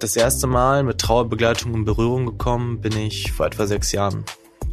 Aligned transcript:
Das 0.00 0.16
erste 0.16 0.46
Mal 0.46 0.82
mit 0.82 0.98
Trauerbegleitung 0.98 1.72
in 1.74 1.84
Berührung 1.84 2.26
gekommen 2.26 2.80
bin 2.80 2.96
ich 2.96 3.32
vor 3.32 3.46
etwa 3.46 3.66
sechs 3.66 3.92
Jahren. 3.92 4.24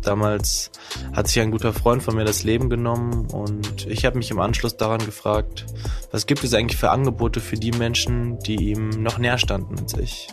Damals 0.02 0.71
hat 1.13 1.27
sich 1.27 1.39
ein 1.39 1.52
guter 1.52 1.73
Freund 1.73 2.02
von 2.02 2.16
mir 2.16 2.25
das 2.25 2.43
Leben 2.43 2.70
genommen 2.70 3.27
und 3.31 3.85
ich 3.88 4.03
habe 4.03 4.17
mich 4.17 4.31
im 4.31 4.39
Anschluss 4.39 4.76
daran 4.76 5.05
gefragt, 5.05 5.65
was 6.12 6.26
gibt 6.26 6.43
es 6.43 6.53
eigentlich 6.53 6.79
für 6.79 6.89
Angebote 6.89 7.39
für 7.39 7.55
die 7.55 7.71
Menschen, 7.71 8.39
die 8.39 8.71
ihm 8.71 8.89
noch 8.89 9.20
näher 9.20 9.38
standen 9.38 9.79
als 9.79 9.93
ich? 9.93 10.27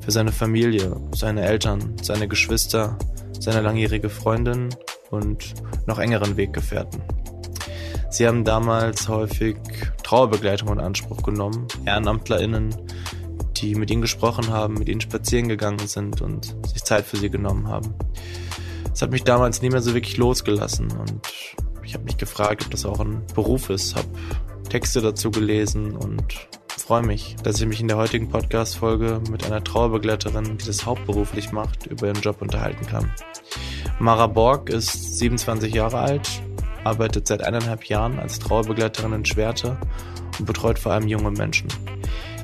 Für 0.00 0.10
seine 0.10 0.32
Familie, 0.32 0.96
seine 1.14 1.42
Eltern, 1.42 1.96
seine 2.02 2.26
Geschwister, 2.26 2.98
seine 3.38 3.60
langjährige 3.60 4.10
Freundin 4.10 4.70
und 5.10 5.54
noch 5.86 6.00
engeren 6.00 6.36
Weggefährten. 6.36 7.02
Sie 8.10 8.26
haben 8.26 8.42
damals 8.42 9.06
häufig 9.08 9.56
Trauerbegleitung 10.02 10.72
in 10.72 10.80
Anspruch 10.80 11.22
genommen, 11.22 11.68
EhrenamtlerInnen, 11.84 12.74
die 13.60 13.74
mit 13.74 13.90
ihnen 13.90 14.02
gesprochen 14.02 14.48
haben, 14.48 14.74
mit 14.74 14.88
ihnen 14.88 15.00
spazieren 15.00 15.48
gegangen 15.48 15.86
sind 15.86 16.20
und 16.20 16.56
sich 16.66 16.82
Zeit 16.84 17.04
für 17.04 17.16
sie 17.16 17.30
genommen 17.30 17.68
haben. 17.68 17.94
Es 18.92 19.02
hat 19.02 19.10
mich 19.10 19.24
damals 19.24 19.62
nie 19.62 19.70
mehr 19.70 19.82
so 19.82 19.94
wirklich 19.94 20.16
losgelassen 20.16 20.90
und 20.90 21.20
ich 21.84 21.94
habe 21.94 22.04
mich 22.04 22.16
gefragt, 22.16 22.64
ob 22.64 22.70
das 22.70 22.84
auch 22.84 23.00
ein 23.00 23.22
Beruf 23.34 23.70
ist, 23.70 23.96
habe 23.96 24.08
Texte 24.68 25.00
dazu 25.00 25.30
gelesen 25.30 25.96
und 25.96 26.48
freue 26.88 27.02
mich, 27.02 27.36
dass 27.42 27.60
ich 27.60 27.66
mich 27.66 27.80
in 27.80 27.88
der 27.88 27.98
heutigen 27.98 28.28
Podcast-Folge 28.28 29.20
mit 29.30 29.44
einer 29.44 29.62
Trauerbegleiterin, 29.62 30.56
die 30.56 30.64
das 30.64 30.86
hauptberuflich 30.86 31.52
macht, 31.52 31.86
über 31.86 32.06
ihren 32.06 32.20
Job 32.22 32.40
unterhalten 32.40 32.86
kann. 32.86 33.12
Mara 33.98 34.26
Borg 34.26 34.70
ist 34.70 35.18
27 35.18 35.74
Jahre 35.74 35.98
alt, 35.98 36.28
arbeitet 36.84 37.26
seit 37.26 37.42
eineinhalb 37.42 37.84
Jahren 37.84 38.18
als 38.18 38.38
Trauerbegleiterin 38.38 39.12
in 39.12 39.24
Schwerte 39.24 39.78
und 40.38 40.46
betreut 40.46 40.78
vor 40.78 40.92
allem 40.92 41.08
junge 41.08 41.30
Menschen. 41.30 41.68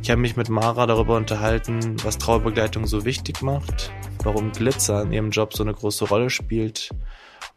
Ich 0.04 0.10
habe 0.10 0.20
mich 0.20 0.36
mit 0.36 0.50
Mara 0.50 0.84
darüber 0.84 1.16
unterhalten, 1.16 1.96
was 2.04 2.18
Trauerbegleitung 2.18 2.86
so 2.86 3.06
wichtig 3.06 3.40
macht, 3.40 3.90
warum 4.22 4.52
Glitzer 4.52 5.00
in 5.00 5.14
ihrem 5.14 5.30
Job 5.30 5.54
so 5.54 5.62
eine 5.62 5.72
große 5.72 6.06
Rolle 6.06 6.28
spielt 6.28 6.90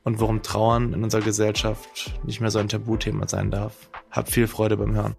und 0.05 0.21
warum 0.21 0.41
Trauern 0.41 0.93
in 0.93 1.03
unserer 1.03 1.23
Gesellschaft 1.23 2.17
nicht 2.23 2.39
mehr 2.39 2.49
so 2.49 2.59
ein 2.59 2.69
Tabuthema 2.69 3.27
sein 3.27 3.51
darf. 3.51 3.89
Hab 4.11 4.31
viel 4.31 4.47
Freude 4.47 4.77
beim 4.77 4.95
Hören. 4.95 5.17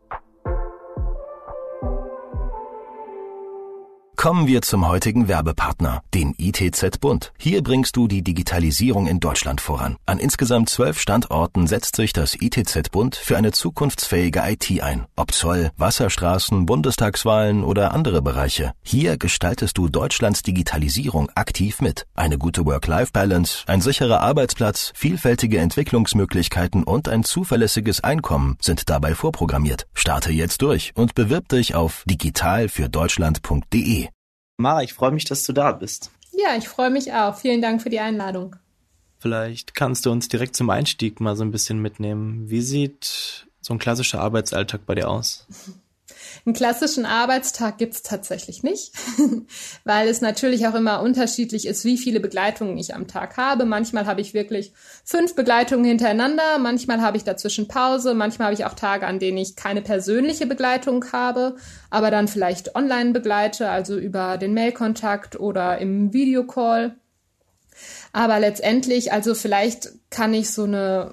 Kommen 4.19 4.47
wir 4.49 4.63
zum 4.63 4.89
heutigen 4.89 5.29
Werbepartner, 5.29 6.03
den 6.13 6.35
ITZ 6.37 6.99
Bund. 6.99 7.33
Hier 7.39 7.63
bringst 7.63 7.95
du 7.95 8.09
die 8.09 8.23
Digitalisierung 8.23 9.07
in 9.07 9.21
Deutschland 9.21 9.61
voran. 9.61 9.97
An 10.07 10.19
insgesamt 10.19 10.71
zwölf 10.71 10.99
Standorten 10.99 11.69
setzt 11.69 11.95
sich 11.95 12.13
das 12.13 12.35
ITZ 12.35 12.91
Bund 12.91 13.15
für 13.15 13.37
eine 13.37 13.53
zukunftsfähige 13.53 14.43
IT 14.45 14.83
ein. 14.83 15.07
Ob 15.15 15.33
Zoll, 15.33 15.71
Wasserstraßen, 15.77 16.67
Bundestagswahlen 16.67 17.63
oder 17.63 17.95
andere 17.95 18.21
Bereiche. 18.21 18.73
Hier 18.83 19.19
gestaltest 19.19 19.79
du 19.79 19.89
Deutschlands 19.89 20.43
Digitalisierung 20.43 21.31
aktiv 21.37 21.81
mit. 21.81 22.05
Eine 22.17 22.39
gute 22.39 22.67
Work-Life-Balance, 22.67 23.63
ein 23.69 23.81
sicherer 23.81 24.21
Arbeitsplatz, 24.21 24.91
vielfältige 24.97 25.59
Entwicklungsmöglichkeiten 25.59 26.83
und 26.83 27.09
ein 27.09 27.23
zuverlässiges 27.23 28.03
Einkommen 28.03 28.57
sind 28.61 28.91
dabei 28.91 29.15
vorprogrammiert. 29.15 29.87
Starte 29.95 30.33
jetzt 30.33 30.63
durch 30.63 30.91
und 30.97 31.15
bewirb 31.15 31.49
dich 31.51 31.77
auf 31.77 32.03
digitalfürdeutschland.de. 32.09 34.09
Mara, 34.59 34.83
ich 34.83 34.93
freue 34.93 35.13
mich, 35.13 35.25
dass 35.25 35.45
du 35.45 35.53
da 35.53 35.71
bist. 35.71 36.11
Ja, 36.33 36.57
ich 36.57 36.69
freue 36.69 36.91
mich 36.91 37.13
auch. 37.13 37.37
Vielen 37.37 37.63
Dank 37.63 37.81
für 37.81 37.91
die 37.91 38.01
Einladung. 38.01 38.57
Vielleicht 39.21 39.75
kannst 39.77 40.05
du 40.05 40.11
uns 40.11 40.29
direkt 40.29 40.57
zum 40.57 40.69
Einstieg 40.69 41.21
mal 41.21 41.37
so 41.37 41.45
ein 41.45 41.53
bisschen 41.53 41.81
mitnehmen. 41.81 42.51
Wie 42.51 42.61
sieht 42.61 43.47
so 43.61 43.73
ein 43.73 43.79
klassischer 43.79 44.21
Arbeitsalltag 44.21 44.85
bei 44.85 44.97
dir 44.97 45.09
aus? 45.09 45.47
Einen 46.49 46.55
klassischen 46.55 47.05
Arbeitstag 47.05 47.77
gibt's 47.77 48.03
tatsächlich 48.03 48.63
nicht, 48.63 48.95
weil 49.85 50.09
es 50.09 50.23
natürlich 50.23 50.67
auch 50.67 50.75
immer 50.75 51.03
unterschiedlich 51.03 51.67
ist, 51.67 51.85
wie 51.85 51.99
viele 51.99 52.21
Begleitungen 52.21 52.79
ich 52.79 52.95
am 52.95 53.07
Tag 53.07 53.37
habe. 53.37 53.67
Manchmal 53.67 54.07
habe 54.07 54.23
ich 54.23 54.33
wirklich 54.33 54.73
fünf 55.05 55.35
Begleitungen 55.35 55.85
hintereinander, 55.85 56.59
manchmal 56.59 57.03
habe 57.03 57.19
ich 57.19 57.25
dazwischen 57.25 57.69
Pause, 57.69 58.15
manchmal 58.15 58.47
habe 58.47 58.55
ich 58.55 58.65
auch 58.65 58.73
Tage, 58.73 59.07
an 59.07 59.19
denen 59.19 59.37
ich 59.37 59.57
keine 59.57 59.83
persönliche 59.83 60.47
Begleitung 60.47 61.05
habe, 61.13 61.57
aber 61.91 62.11
dann 62.11 62.29
vielleicht 62.29 62.75
online 62.75 63.13
begleite, 63.13 63.69
also 63.69 63.99
über 63.99 64.39
den 64.39 64.55
Mailkontakt 64.55 65.39
oder 65.39 65.77
im 65.77 66.15
Videocall. 66.15 66.95
Aber 68.15 68.41
letztendlich, 68.41 69.13
also 69.13 69.35
vielleicht 69.35 69.91
kann 70.09 70.33
ich 70.33 70.51
so 70.51 70.65
eine 70.65 71.11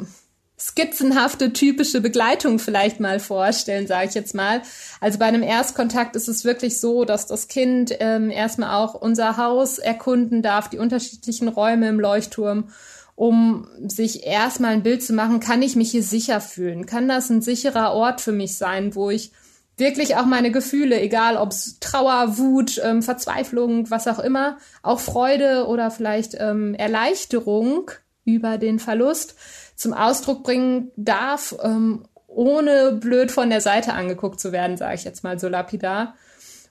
skizzenhafte 0.57 1.51
typische 1.51 1.99
Begleitung 1.99 2.59
vielleicht 2.59 2.99
mal 2.99 3.19
vorstellen, 3.19 3.88
sage 3.88 4.07
ich 4.07 4.13
jetzt 4.16 4.33
mal. 4.33 4.61
Also 5.01 5.19
bei 5.19 5.25
einem 5.25 5.43
Erstkontakt 5.43 6.16
ist 6.16 6.29
es 6.29 6.45
wirklich 6.45 6.79
so, 6.79 7.03
dass 7.03 7.27
das 7.27 7.47
Kind 7.47 7.93
ähm, 7.99 8.29
erstmal 8.29 8.75
auch 8.75 8.94
unser 8.94 9.38
Haus 9.38 9.79
erkunden 9.79 10.41
darf, 10.41 10.69
die 10.69 10.77
unterschiedlichen 10.77 11.49
Räume 11.49 11.89
im 11.89 11.99
Leuchtturm, 11.99 12.69
um 13.15 13.67
sich 13.85 14.25
erstmal 14.25 14.71
ein 14.71 14.83
Bild 14.83 15.03
zu 15.03 15.13
machen, 15.13 15.39
kann 15.39 15.61
ich 15.61 15.75
mich 15.75 15.91
hier 15.91 16.03
sicher 16.03 16.41
fühlen? 16.41 16.85
Kann 16.85 17.07
das 17.07 17.29
ein 17.29 17.41
sicherer 17.41 17.94
Ort 17.94 18.21
für 18.21 18.33
mich 18.33 18.57
sein, 18.57 18.95
wo 18.95 19.09
ich 19.09 19.31
wirklich 19.77 20.15
auch 20.15 20.25
meine 20.25 20.51
Gefühle, 20.51 20.99
egal 21.01 21.38
ob 21.38 21.51
es 21.51 21.79
Trauer, 21.79 22.38
Wut, 22.38 22.79
ähm, 22.83 23.01
Verzweiflung, 23.01 23.89
was 23.89 24.07
auch 24.07 24.19
immer, 24.19 24.57
auch 24.83 24.99
Freude 24.99 25.67
oder 25.67 25.91
vielleicht 25.91 26.35
ähm, 26.39 26.75
Erleichterung 26.75 27.91
über 28.23 28.57
den 28.57 28.79
Verlust, 28.79 29.35
zum 29.75 29.94
Ausdruck 29.94 30.44
bringen 30.44 30.91
darf, 30.96 31.56
ähm, 31.62 32.06
ohne 32.28 32.94
blöd 32.94 33.31
von 33.31 33.50
der 33.50 33.62
Seite 33.62 33.94
angeguckt 33.94 34.40
zu 34.40 34.52
werden, 34.52 34.78
sage 34.78 34.96
ich 34.96 35.03
jetzt 35.03 35.24
mal 35.24 35.40
so 35.40 35.47
lapidar. 35.47 36.16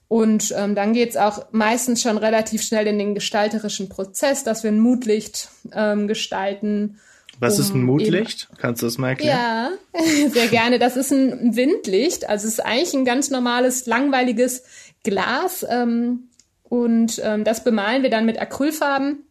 Und 0.07 0.53
ähm, 0.55 0.75
dann 0.75 0.93
geht's 0.93 1.17
auch 1.17 1.47
meistens 1.51 2.01
schon 2.01 2.17
relativ 2.17 2.61
schnell 2.61 2.85
in 2.87 2.99
den 2.99 3.15
gestalterischen 3.15 3.89
Prozess, 3.89 4.43
dass 4.43 4.63
wir 4.63 4.71
ein 4.71 4.79
Mutlicht 4.79 5.49
ähm, 5.73 6.07
gestalten. 6.07 6.99
Was 7.39 7.55
um 7.55 7.61
ist 7.61 7.73
ein 7.73 7.83
Mutlicht? 7.83 8.49
Kannst 8.59 8.81
du 8.81 8.85
das 8.85 8.97
mal 8.97 9.09
erklären? 9.09 9.37
Ja, 9.37 9.71
sehr 10.29 10.47
gerne. 10.47 10.77
Das 10.77 10.95
ist 10.95 11.11
ein 11.11 11.55
Windlicht. 11.55 12.29
Also 12.29 12.47
es 12.47 12.53
ist 12.53 12.65
eigentlich 12.65 12.93
ein 12.93 13.05
ganz 13.05 13.31
normales, 13.31 13.87
langweiliges 13.87 14.63
Glas. 15.03 15.65
Ähm, 15.67 16.29
und 16.63 17.19
ähm, 17.23 17.43
das 17.43 17.63
bemalen 17.63 18.03
wir 18.03 18.09
dann 18.11 18.25
mit 18.25 18.39
Acrylfarben. 18.39 19.23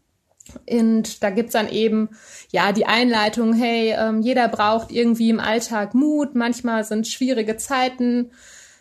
Und 0.70 1.22
da 1.22 1.30
gibt's 1.30 1.52
dann 1.52 1.68
eben 1.68 2.10
ja 2.52 2.72
die 2.72 2.86
Einleitung, 2.86 3.54
hey, 3.54 3.94
ähm, 3.98 4.20
jeder 4.20 4.48
braucht 4.48 4.92
irgendwie 4.92 5.30
im 5.30 5.40
Alltag 5.40 5.94
Mut, 5.94 6.34
manchmal 6.34 6.84
sind 6.84 7.08
schwierige 7.08 7.56
Zeiten. 7.56 8.30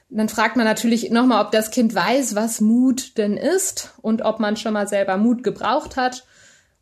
Dann 0.10 0.30
fragt 0.30 0.58
man 0.58 0.66
natürlich 0.66 1.10
nochmal, 1.10 1.44
ob 1.44 1.52
das 1.52 1.72
Kind 1.72 1.96
weiß, 1.96 2.36
was 2.36 2.62
Mut 2.62 3.18
denn 3.18 3.36
ist 3.38 3.94
und 4.02 4.22
ob 4.22 4.40
man 4.40 4.58
schon 4.58 4.74
mal 4.74 4.88
selber 4.88 5.18
Mut 5.18 5.44
gebraucht 5.44 5.96
hat. 5.96 6.26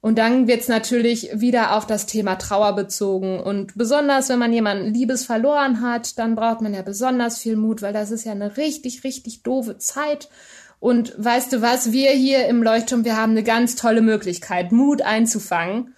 Und 0.01 0.17
dann 0.17 0.47
wird's 0.47 0.67
natürlich 0.67 1.29
wieder 1.31 1.77
auf 1.77 1.85
das 1.85 2.07
Thema 2.07 2.35
Trauer 2.35 2.73
bezogen. 2.75 3.39
Und 3.39 3.77
besonders, 3.77 4.29
wenn 4.29 4.39
man 4.39 4.51
jemanden 4.51 4.93
Liebes 4.93 5.25
verloren 5.25 5.81
hat, 5.81 6.17
dann 6.17 6.35
braucht 6.35 6.61
man 6.61 6.73
ja 6.73 6.81
besonders 6.81 7.37
viel 7.37 7.55
Mut, 7.55 7.83
weil 7.83 7.93
das 7.93 8.09
ist 8.09 8.25
ja 8.25 8.31
eine 8.31 8.57
richtig, 8.57 9.03
richtig 9.03 9.43
doofe 9.43 9.77
Zeit. 9.77 10.27
Und 10.81 11.13
weißt 11.15 11.53
du 11.53 11.61
was, 11.61 11.91
wir 11.91 12.09
hier 12.09 12.47
im 12.47 12.63
Leuchtturm, 12.63 13.05
wir 13.05 13.15
haben 13.15 13.33
eine 13.33 13.43
ganz 13.43 13.75
tolle 13.75 14.01
Möglichkeit, 14.01 14.71
Mut 14.71 15.03
einzufangen. 15.03 15.93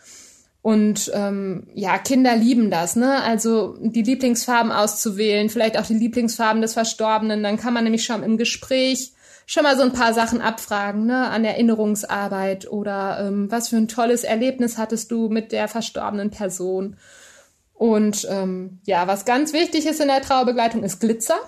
Und 0.62 1.09
ähm, 1.13 1.68
ja, 1.74 1.97
Kinder 1.97 2.35
lieben 2.35 2.69
das, 2.69 2.97
ne? 2.97 3.24
Also 3.24 3.77
die 3.80 4.01
Lieblingsfarben 4.01 4.74
auszuwählen, 4.74 5.50
vielleicht 5.50 5.80
auch 5.80 5.85
die 5.85 5.94
Lieblingsfarben 5.94 6.62
des 6.62 6.74
Verstorbenen. 6.74 7.44
Dann 7.44 7.56
kann 7.56 7.74
man 7.74 7.85
nämlich 7.85 8.03
schon 8.03 8.24
im 8.24 8.38
Gespräch 8.38 9.13
schon 9.45 9.63
mal 9.63 9.77
so 9.77 9.83
ein 9.83 9.94
paar 9.94 10.13
Sachen 10.13 10.41
abfragen, 10.41 11.06
ne? 11.06 11.30
An 11.30 11.45
Erinnerungsarbeit 11.45 12.69
oder 12.69 13.25
ähm, 13.25 13.50
was 13.50 13.69
für 13.69 13.77
ein 13.77 13.88
tolles 13.88 14.25
Erlebnis 14.25 14.77
hattest 14.77 15.12
du 15.12 15.30
mit 15.30 15.53
der 15.53 15.69
verstorbenen 15.69 16.30
Person. 16.30 16.97
Und 17.74 18.27
ähm, 18.30 18.80
ja, 18.83 19.07
was 19.07 19.24
ganz 19.24 19.53
wichtig 19.53 19.85
ist 19.85 20.01
in 20.01 20.09
der 20.09 20.21
Trauerbegleitung, 20.21 20.83
ist 20.83 21.00
Glitzer. 21.00 21.39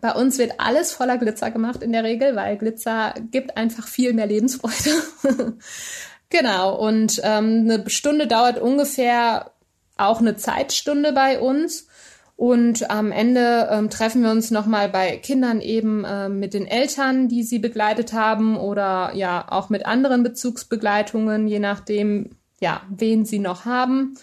Bei 0.00 0.12
uns 0.12 0.38
wird 0.38 0.54
alles 0.58 0.92
voller 0.92 1.18
Glitzer 1.18 1.50
gemacht 1.50 1.82
in 1.82 1.92
der 1.92 2.04
Regel, 2.04 2.36
weil 2.36 2.56
Glitzer 2.56 3.14
gibt 3.30 3.56
einfach 3.56 3.86
viel 3.86 4.12
mehr 4.12 4.26
Lebensfreude. 4.26 5.54
genau, 6.30 6.76
und 6.76 7.20
ähm, 7.24 7.68
eine 7.70 7.88
Stunde 7.90 8.26
dauert 8.26 8.58
ungefähr 8.60 9.52
auch 9.96 10.20
eine 10.20 10.36
Zeitstunde 10.36 11.12
bei 11.12 11.40
uns. 11.40 11.88
Und 12.36 12.88
am 12.88 13.10
Ende 13.10 13.68
ähm, 13.68 13.90
treffen 13.90 14.22
wir 14.22 14.30
uns 14.30 14.52
nochmal 14.52 14.88
bei 14.88 15.16
Kindern 15.16 15.60
eben 15.60 16.04
äh, 16.04 16.28
mit 16.28 16.54
den 16.54 16.68
Eltern, 16.68 17.26
die 17.26 17.42
sie 17.42 17.58
begleitet 17.58 18.12
haben 18.12 18.56
oder 18.56 19.10
ja 19.14 19.44
auch 19.50 19.70
mit 19.70 19.86
anderen 19.86 20.22
Bezugsbegleitungen, 20.22 21.48
je 21.48 21.58
nachdem, 21.58 22.36
ja, 22.60 22.82
wen 22.90 23.24
sie 23.24 23.40
noch 23.40 23.64
haben. 23.64 24.14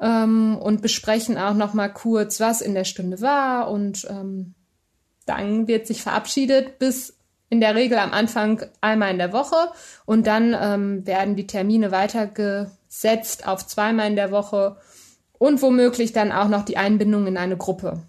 Ähm, 0.00 0.58
und 0.60 0.82
besprechen 0.82 1.38
auch 1.38 1.54
nochmal 1.54 1.92
kurz, 1.92 2.40
was 2.40 2.62
in 2.62 2.74
der 2.74 2.82
Stunde 2.82 3.20
war. 3.20 3.70
Und 3.70 4.08
ähm, 4.10 4.54
dann 5.24 5.68
wird 5.68 5.86
sich 5.86 6.02
verabschiedet 6.02 6.78
bis 6.78 7.16
in 7.48 7.60
der 7.60 7.74
Regel 7.74 7.98
am 7.98 8.12
Anfang 8.12 8.64
einmal 8.80 9.10
in 9.10 9.18
der 9.18 9.32
Woche 9.32 9.56
und 10.06 10.26
dann 10.26 10.56
ähm, 10.58 11.06
werden 11.06 11.36
die 11.36 11.46
Termine 11.46 11.92
weitergesetzt 11.92 13.46
auf 13.46 13.66
zweimal 13.66 14.06
in 14.06 14.16
der 14.16 14.30
Woche 14.30 14.76
und 15.34 15.60
womöglich 15.60 16.12
dann 16.14 16.32
auch 16.32 16.48
noch 16.48 16.64
die 16.64 16.78
Einbindung 16.78 17.26
in 17.26 17.36
eine 17.36 17.56
Gruppe. 17.56 18.02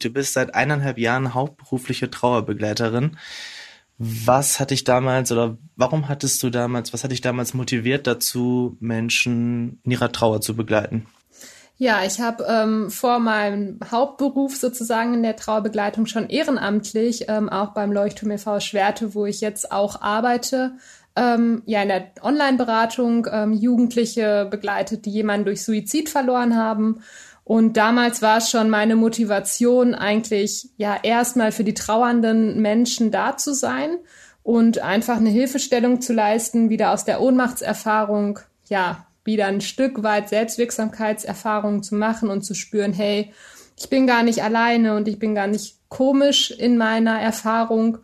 Du 0.00 0.10
bist 0.10 0.32
seit 0.32 0.54
eineinhalb 0.54 0.98
Jahren 0.98 1.34
hauptberufliche 1.34 2.10
Trauerbegleiterin. 2.10 3.18
Was 3.98 4.58
hat 4.58 4.70
dich 4.70 4.84
damals 4.84 5.30
oder 5.32 5.58
warum 5.76 6.08
hattest 6.08 6.42
du 6.42 6.50
damals, 6.50 6.92
was 6.92 7.04
hat 7.04 7.10
dich 7.10 7.20
damals 7.20 7.54
motiviert 7.54 8.06
dazu, 8.06 8.76
Menschen 8.80 9.80
in 9.84 9.92
ihrer 9.92 10.12
Trauer 10.12 10.40
zu 10.40 10.56
begleiten? 10.56 11.06
Ja, 11.80 12.02
ich 12.04 12.20
habe 12.20 12.44
ähm, 12.48 12.90
vor 12.90 13.20
meinem 13.20 13.78
Hauptberuf 13.88 14.56
sozusagen 14.56 15.14
in 15.14 15.22
der 15.22 15.36
Trauerbegleitung 15.36 16.06
schon 16.06 16.28
ehrenamtlich, 16.28 17.26
ähm, 17.28 17.48
auch 17.48 17.68
beim 17.68 17.92
Leuchtturm 17.92 18.32
e.V. 18.32 18.58
Schwerte, 18.58 19.14
wo 19.14 19.26
ich 19.26 19.40
jetzt 19.40 19.70
auch 19.70 20.02
arbeite, 20.02 20.72
ähm, 21.14 21.62
ja 21.66 21.80
in 21.82 21.88
der 21.88 22.10
Online-Beratung 22.20 23.28
ähm, 23.30 23.52
Jugendliche 23.52 24.48
begleitet, 24.50 25.06
die 25.06 25.10
jemanden 25.10 25.44
durch 25.46 25.62
Suizid 25.62 26.08
verloren 26.08 26.56
haben. 26.56 27.00
Und 27.44 27.76
damals 27.76 28.22
war 28.22 28.38
es 28.38 28.50
schon 28.50 28.70
meine 28.70 28.96
Motivation, 28.96 29.94
eigentlich 29.94 30.70
ja 30.78 30.96
erstmal 31.00 31.52
für 31.52 31.64
die 31.64 31.74
trauernden 31.74 32.60
Menschen 32.60 33.12
da 33.12 33.36
zu 33.36 33.54
sein 33.54 33.98
und 34.42 34.80
einfach 34.80 35.18
eine 35.18 35.30
Hilfestellung 35.30 36.00
zu 36.00 36.12
leisten, 36.12 36.70
wieder 36.70 36.92
aus 36.92 37.04
der 37.04 37.20
Ohnmachtserfahrung, 37.20 38.40
ja, 38.68 39.06
wieder 39.28 39.46
ein 39.46 39.60
Stück 39.60 40.02
weit 40.02 40.28
Selbstwirksamkeitserfahrung 40.28 41.84
zu 41.84 41.94
machen 41.94 42.30
und 42.30 42.42
zu 42.42 42.54
spüren, 42.54 42.92
hey, 42.92 43.32
ich 43.76 43.88
bin 43.88 44.08
gar 44.08 44.24
nicht 44.24 44.42
alleine 44.42 44.96
und 44.96 45.06
ich 45.06 45.20
bin 45.20 45.36
gar 45.36 45.46
nicht 45.46 45.76
komisch 45.88 46.50
in 46.50 46.76
meiner 46.76 47.20
Erfahrung 47.20 47.98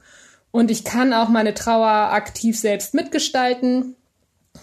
und 0.52 0.70
ich 0.70 0.84
kann 0.84 1.12
auch 1.12 1.28
meine 1.28 1.54
Trauer 1.54 2.12
aktiv 2.12 2.56
selbst 2.60 2.94
mitgestalten. 2.94 3.96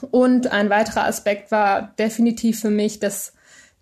Und 0.09 0.47
ein 0.47 0.69
weiterer 0.69 1.05
Aspekt 1.05 1.51
war 1.51 1.93
definitiv 1.99 2.61
für 2.61 2.69
mich, 2.69 2.99
dass 2.99 3.33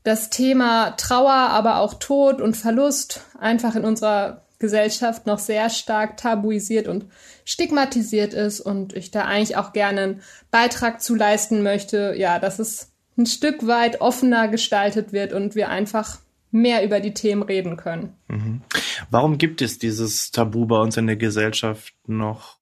das 0.03 0.31
Thema 0.31 0.91
Trauer, 0.91 1.31
aber 1.31 1.77
auch 1.77 1.93
Tod 1.95 2.41
und 2.41 2.57
Verlust 2.57 3.21
einfach 3.39 3.75
in 3.75 3.85
unserer 3.85 4.41
Gesellschaft 4.59 5.25
noch 5.25 5.39
sehr 5.39 5.69
stark 5.69 6.17
tabuisiert 6.17 6.87
und 6.87 7.05
stigmatisiert 7.45 8.33
ist 8.33 8.59
und 8.59 8.93
ich 8.93 9.09
da 9.09 9.23
eigentlich 9.23 9.55
auch 9.57 9.73
gerne 9.73 10.01
einen 10.01 10.21
Beitrag 10.51 11.01
zu 11.01 11.15
leisten 11.15 11.63
möchte, 11.63 12.13
ja, 12.17 12.39
dass 12.39 12.59
es 12.59 12.91
ein 13.17 13.25
Stück 13.25 13.65
weit 13.65 14.01
offener 14.01 14.47
gestaltet 14.47 15.13
wird 15.13 15.33
und 15.33 15.55
wir 15.55 15.69
einfach 15.69 16.19
mehr 16.51 16.83
über 16.83 16.99
die 16.99 17.13
Themen 17.13 17.43
reden 17.43 17.77
können. 17.77 18.13
Mhm. 18.27 18.61
Warum 19.09 19.37
gibt 19.37 19.61
es 19.61 19.77
dieses 19.77 20.31
Tabu 20.31 20.65
bei 20.65 20.79
uns 20.79 20.97
in 20.97 21.07
der 21.07 21.15
Gesellschaft 21.15 21.93
noch? 22.07 22.57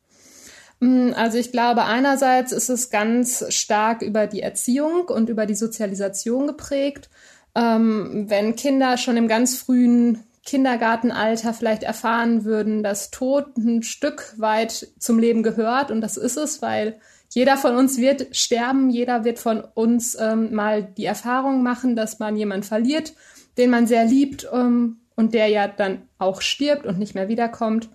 Mm, 0.79 1.11
also 1.15 1.37
ich 1.37 1.51
glaube, 1.51 1.85
einerseits 1.85 2.51
ist 2.51 2.69
es 2.69 2.89
ganz 2.89 3.45
stark 3.49 4.01
über 4.01 4.27
die 4.27 4.41
Erziehung 4.41 5.05
und 5.07 5.29
über 5.29 5.45
die 5.45 5.55
Sozialisation 5.55 6.47
geprägt. 6.47 7.09
Ähm, 7.55 8.25
wenn 8.27 8.55
Kinder 8.55 8.97
schon 8.97 9.17
im 9.17 9.27
ganz 9.27 9.57
frühen 9.57 10.23
Kindergartenalter 10.47 11.53
vielleicht 11.53 11.83
erfahren 11.83 12.45
würden, 12.45 12.81
dass 12.81 13.11
Tod 13.11 13.57
ein 13.57 13.83
Stück 13.83 14.33
weit 14.37 14.87
zum 14.97 15.19
Leben 15.19 15.43
gehört 15.43 15.91
und 15.91 15.99
das 15.99 16.15
ist 16.15 16.37
es, 16.37 16.61
weil 16.61 16.99
jeder 17.33 17.57
von 17.57 17.75
uns 17.75 17.97
wird 17.97 18.33
sterben, 18.35 18.89
jeder 18.89 19.25
wird 19.25 19.39
von 19.39 19.61
uns 19.73 20.17
ähm, 20.19 20.53
mal 20.53 20.83
die 20.83 21.03
Erfahrung 21.03 21.63
machen, 21.63 21.97
dass 21.97 22.19
man 22.19 22.37
jemanden 22.37 22.63
verliert, 22.63 23.13
den 23.57 23.69
man 23.69 23.87
sehr 23.87 24.05
liebt 24.05 24.47
ähm, 24.53 25.01
und 25.17 25.33
der 25.33 25.47
ja 25.49 25.67
dann 25.67 26.03
auch 26.17 26.39
stirbt 26.39 26.85
und 26.85 26.97
nicht 26.97 27.13
mehr 27.13 27.27
wiederkommt. 27.27 27.89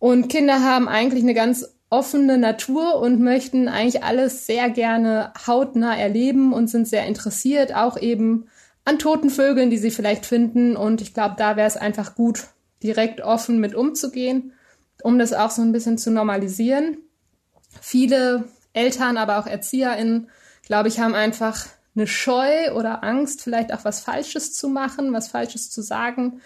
Und 0.00 0.28
Kinder 0.28 0.64
haben 0.64 0.88
eigentlich 0.88 1.22
eine 1.22 1.34
ganz 1.34 1.76
offene 1.90 2.38
Natur 2.38 2.96
und 3.00 3.20
möchten 3.20 3.68
eigentlich 3.68 4.02
alles 4.02 4.46
sehr 4.46 4.68
gerne 4.68 5.32
hautnah 5.46 5.96
erleben 5.96 6.52
und 6.52 6.66
sind 6.66 6.88
sehr 6.88 7.06
interessiert, 7.06 7.72
auch 7.72 7.96
eben 7.96 8.48
an 8.84 8.98
toten 8.98 9.30
Vögeln, 9.30 9.70
die 9.70 9.78
sie 9.78 9.90
vielleicht 9.90 10.26
finden. 10.26 10.76
Und 10.76 11.00
ich 11.00 11.14
glaube, 11.14 11.36
da 11.38 11.56
wäre 11.56 11.68
es 11.68 11.76
einfach 11.76 12.14
gut, 12.14 12.44
direkt 12.82 13.20
offen 13.20 13.58
mit 13.60 13.74
umzugehen, 13.74 14.52
um 15.02 15.18
das 15.18 15.32
auch 15.32 15.50
so 15.50 15.62
ein 15.62 15.72
bisschen 15.72 15.98
zu 15.98 16.10
normalisieren. 16.10 16.98
Viele 17.80 18.44
Eltern, 18.72 19.16
aber 19.16 19.38
auch 19.38 19.46
ErzieherInnen, 19.46 20.28
glaube 20.66 20.88
ich, 20.88 21.00
haben 21.00 21.14
einfach 21.14 21.66
eine 21.96 22.06
Scheu 22.06 22.72
oder 22.74 23.04
Angst, 23.04 23.42
vielleicht 23.42 23.72
auch 23.72 23.84
was 23.84 24.00
Falsches 24.00 24.52
zu 24.52 24.68
machen, 24.68 25.12
was 25.12 25.28
Falsches 25.28 25.70
zu 25.70 25.80
sagen, 25.80 26.40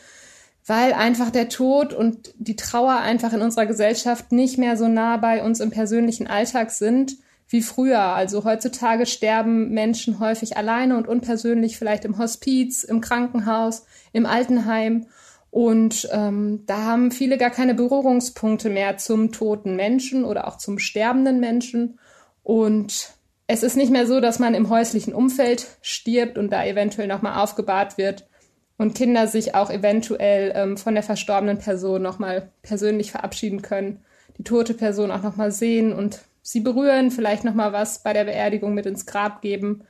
weil 0.66 0.92
einfach 0.92 1.30
der 1.30 1.48
Tod 1.48 1.94
und 1.94 2.34
die 2.36 2.56
Trauer 2.56 2.98
einfach 2.98 3.32
in 3.32 3.40
unserer 3.40 3.64
Gesellschaft 3.64 4.30
nicht 4.32 4.58
mehr 4.58 4.76
so 4.76 4.86
nah 4.86 5.16
bei 5.16 5.42
uns 5.42 5.60
im 5.60 5.70
persönlichen 5.70 6.26
Alltag 6.26 6.70
sind 6.70 7.16
wie 7.48 7.62
früher. 7.62 8.00
Also 8.00 8.44
heutzutage 8.44 9.06
sterben 9.06 9.70
Menschen 9.70 10.20
häufig 10.20 10.56
alleine 10.56 10.96
und 10.96 11.08
unpersönlich, 11.08 11.78
vielleicht 11.78 12.04
im 12.04 12.18
Hospiz, 12.18 12.84
im 12.84 13.00
Krankenhaus, 13.00 13.86
im 14.12 14.26
Altenheim. 14.26 15.06
Und 15.50 16.08
ähm, 16.12 16.64
da 16.66 16.84
haben 16.84 17.10
viele 17.10 17.38
gar 17.38 17.50
keine 17.50 17.74
Berührungspunkte 17.74 18.68
mehr 18.68 18.98
zum 18.98 19.32
toten 19.32 19.76
Menschen 19.76 20.24
oder 20.24 20.46
auch 20.46 20.58
zum 20.58 20.78
sterbenden 20.78 21.40
Menschen. 21.40 21.98
Und 22.42 23.14
es 23.46 23.62
ist 23.62 23.76
nicht 23.76 23.90
mehr 23.90 24.06
so, 24.06 24.20
dass 24.20 24.38
man 24.38 24.54
im 24.54 24.68
häuslichen 24.68 25.14
Umfeld 25.14 25.66
stirbt 25.80 26.36
und 26.36 26.52
da 26.52 26.66
eventuell 26.66 27.08
nochmal 27.08 27.42
aufgebahrt 27.42 27.96
wird 27.96 28.28
und 28.76 28.94
Kinder 28.94 29.26
sich 29.26 29.54
auch 29.54 29.70
eventuell 29.70 30.52
ähm, 30.54 30.76
von 30.76 30.94
der 30.94 31.02
verstorbenen 31.02 31.58
Person 31.58 32.02
nochmal 32.02 32.50
persönlich 32.62 33.10
verabschieden 33.10 33.62
können, 33.62 34.02
die 34.36 34.44
tote 34.44 34.74
Person 34.74 35.10
auch 35.10 35.22
nochmal 35.22 35.50
sehen 35.50 35.94
und 35.94 36.20
sie 36.48 36.60
berühren, 36.60 37.10
vielleicht 37.10 37.44
nochmal 37.44 37.74
was 37.74 38.02
bei 38.02 38.14
der 38.14 38.24
Beerdigung 38.24 38.72
mit 38.72 38.86
ins 38.86 39.04
Grab 39.04 39.42
geben. 39.42 39.84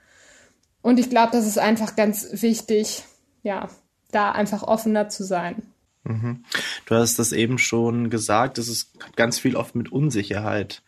Und 0.83 0.99
ich 0.99 1.09
glaube, 1.09 1.31
das 1.31 1.47
ist 1.47 1.59
einfach 1.59 1.95
ganz 1.95 2.43
wichtig, 2.43 3.05
ja, 3.43 3.69
da 4.11 4.33
einfach 4.33 4.65
offener 4.65 5.09
zu 5.09 5.23
sein. 5.23 5.63
Mhm. 6.03 6.45
Du 6.87 6.97
hast 6.97 7.19
das 7.19 7.33
eben 7.33 7.59
schon 7.59 8.11
gesagt, 8.11 8.59
es 8.59 8.69
ist 8.69 8.99
ganz 9.15 9.39
viel 9.39 9.55
oft 9.55 9.77
mit 9.77 9.93
Unsicherheit 9.93 10.83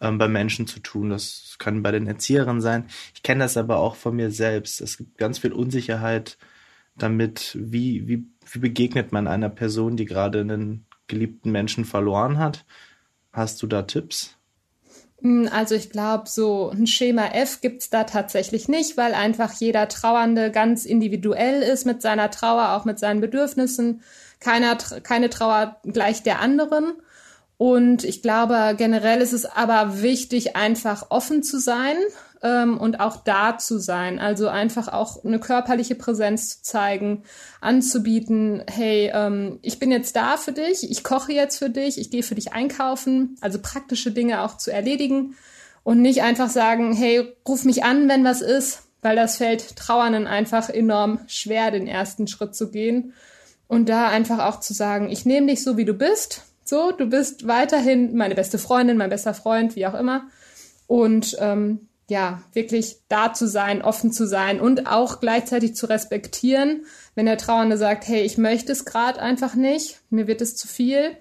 ähm, 0.00 0.18
bei 0.18 0.28
Menschen 0.28 0.66
zu 0.66 0.80
tun. 0.80 1.08
Das 1.08 1.56
kann 1.58 1.82
bei 1.82 1.90
den 1.90 2.06
Erzieherinnen 2.06 2.60
sein. 2.60 2.86
Ich 3.14 3.22
kenne 3.22 3.44
das 3.44 3.56
aber 3.56 3.78
auch 3.78 3.96
von 3.96 4.16
mir 4.16 4.30
selbst. 4.30 4.82
Es 4.82 4.98
gibt 4.98 5.16
ganz 5.16 5.38
viel 5.38 5.52
Unsicherheit 5.52 6.36
damit, 6.96 7.56
wie, 7.58 8.06
wie, 8.06 8.26
wie 8.52 8.58
begegnet 8.58 9.10
man 9.10 9.26
einer 9.26 9.48
Person, 9.48 9.96
die 9.96 10.04
gerade 10.04 10.40
einen 10.40 10.84
geliebten 11.06 11.50
Menschen 11.50 11.86
verloren 11.86 12.38
hat. 12.38 12.66
Hast 13.32 13.62
du 13.62 13.66
da 13.66 13.82
Tipps? 13.82 14.36
Hm, 15.20 15.48
also 15.52 15.74
ich 15.74 15.90
glaube, 15.90 16.28
so 16.28 16.70
ein 16.70 16.86
Schema 16.86 17.26
F 17.28 17.60
gibt's 17.60 17.90
da 17.90 18.04
tatsächlich 18.04 18.68
nicht, 18.68 18.96
weil 18.96 19.14
einfach 19.14 19.52
jeder 19.54 19.88
Trauernde 19.88 20.50
ganz 20.50 20.84
individuell 20.84 21.62
ist 21.62 21.86
mit 21.86 22.02
seiner 22.02 22.30
Trauer, 22.30 22.72
auch 22.72 22.84
mit 22.84 22.98
seinen 22.98 23.20
Bedürfnissen. 23.20 24.02
Keiner, 24.40 24.76
keine 25.02 25.30
Trauer 25.30 25.76
gleich 25.84 26.22
der 26.22 26.40
anderen. 26.40 26.92
Und 27.56 28.04
ich 28.04 28.20
glaube, 28.20 28.74
generell 28.76 29.20
ist 29.20 29.32
es 29.32 29.46
aber 29.46 30.02
wichtig, 30.02 30.56
einfach 30.56 31.06
offen 31.10 31.42
zu 31.42 31.58
sein 31.58 31.96
ähm, 32.44 32.78
und 32.78 33.00
auch 33.00 33.16
da 33.16 33.58
zu 33.58 33.78
sein. 33.78 34.20
Also 34.20 34.46
einfach 34.46 34.86
auch 34.86 35.24
eine 35.24 35.40
körperliche 35.40 35.96
Präsenz 35.96 36.58
zu 36.58 36.62
zeigen, 36.62 37.24
anzubieten, 37.60 38.62
hey, 38.70 39.10
ähm, 39.12 39.58
ich 39.62 39.80
bin 39.80 39.90
jetzt 39.90 40.14
da 40.14 40.36
für 40.36 40.52
dich, 40.52 40.88
ich 40.88 41.02
koche 41.02 41.32
jetzt 41.32 41.58
für 41.58 41.70
dich, 41.70 41.98
ich 41.98 42.10
gehe 42.10 42.22
für 42.22 42.36
dich 42.36 42.52
einkaufen, 42.52 43.36
also 43.40 43.58
praktische 43.60 44.12
Dinge 44.12 44.42
auch 44.42 44.56
zu 44.56 44.72
erledigen 44.72 45.34
und 45.82 46.00
nicht 46.00 46.22
einfach 46.22 46.48
sagen, 46.48 46.92
hey, 46.94 47.34
ruf 47.48 47.64
mich 47.64 47.82
an, 47.82 48.08
wenn 48.08 48.24
was 48.24 48.42
ist, 48.42 48.82
weil 49.02 49.16
das 49.16 49.38
fällt 49.38 49.74
Trauernden 49.76 50.26
einfach 50.26 50.68
enorm 50.68 51.20
schwer, 51.26 51.72
den 51.72 51.88
ersten 51.88 52.28
Schritt 52.28 52.54
zu 52.54 52.70
gehen. 52.70 53.14
Und 53.66 53.88
da 53.88 54.08
einfach 54.08 54.40
auch 54.40 54.60
zu 54.60 54.74
sagen, 54.74 55.10
ich 55.10 55.24
nehme 55.24 55.46
dich 55.48 55.64
so, 55.64 55.76
wie 55.76 55.86
du 55.86 55.94
bist 55.94 56.42
so, 56.64 56.92
du 56.92 57.06
bist 57.06 57.46
weiterhin 57.46 58.16
meine 58.16 58.34
beste 58.34 58.58
Freundin, 58.58 58.96
mein 58.96 59.10
bester 59.10 59.34
Freund, 59.34 59.76
wie 59.76 59.86
auch 59.86 59.94
immer. 59.94 60.26
Und 60.86 61.36
ähm, 61.38 61.88
ja, 62.08 62.42
wirklich 62.52 62.98
da 63.08 63.32
zu 63.32 63.48
sein, 63.48 63.82
offen 63.82 64.12
zu 64.12 64.26
sein 64.26 64.60
und 64.60 64.86
auch 64.86 65.20
gleichzeitig 65.20 65.74
zu 65.74 65.86
respektieren, 65.86 66.84
wenn 67.14 67.26
der 67.26 67.38
Trauernde 67.38 67.78
sagt, 67.78 68.06
hey, 68.06 68.22
ich 68.22 68.36
möchte 68.36 68.72
es 68.72 68.84
gerade 68.84 69.20
einfach 69.20 69.54
nicht, 69.54 70.00
mir 70.10 70.26
wird 70.26 70.40
es 70.40 70.56
zu 70.56 70.68
viel, 70.68 71.16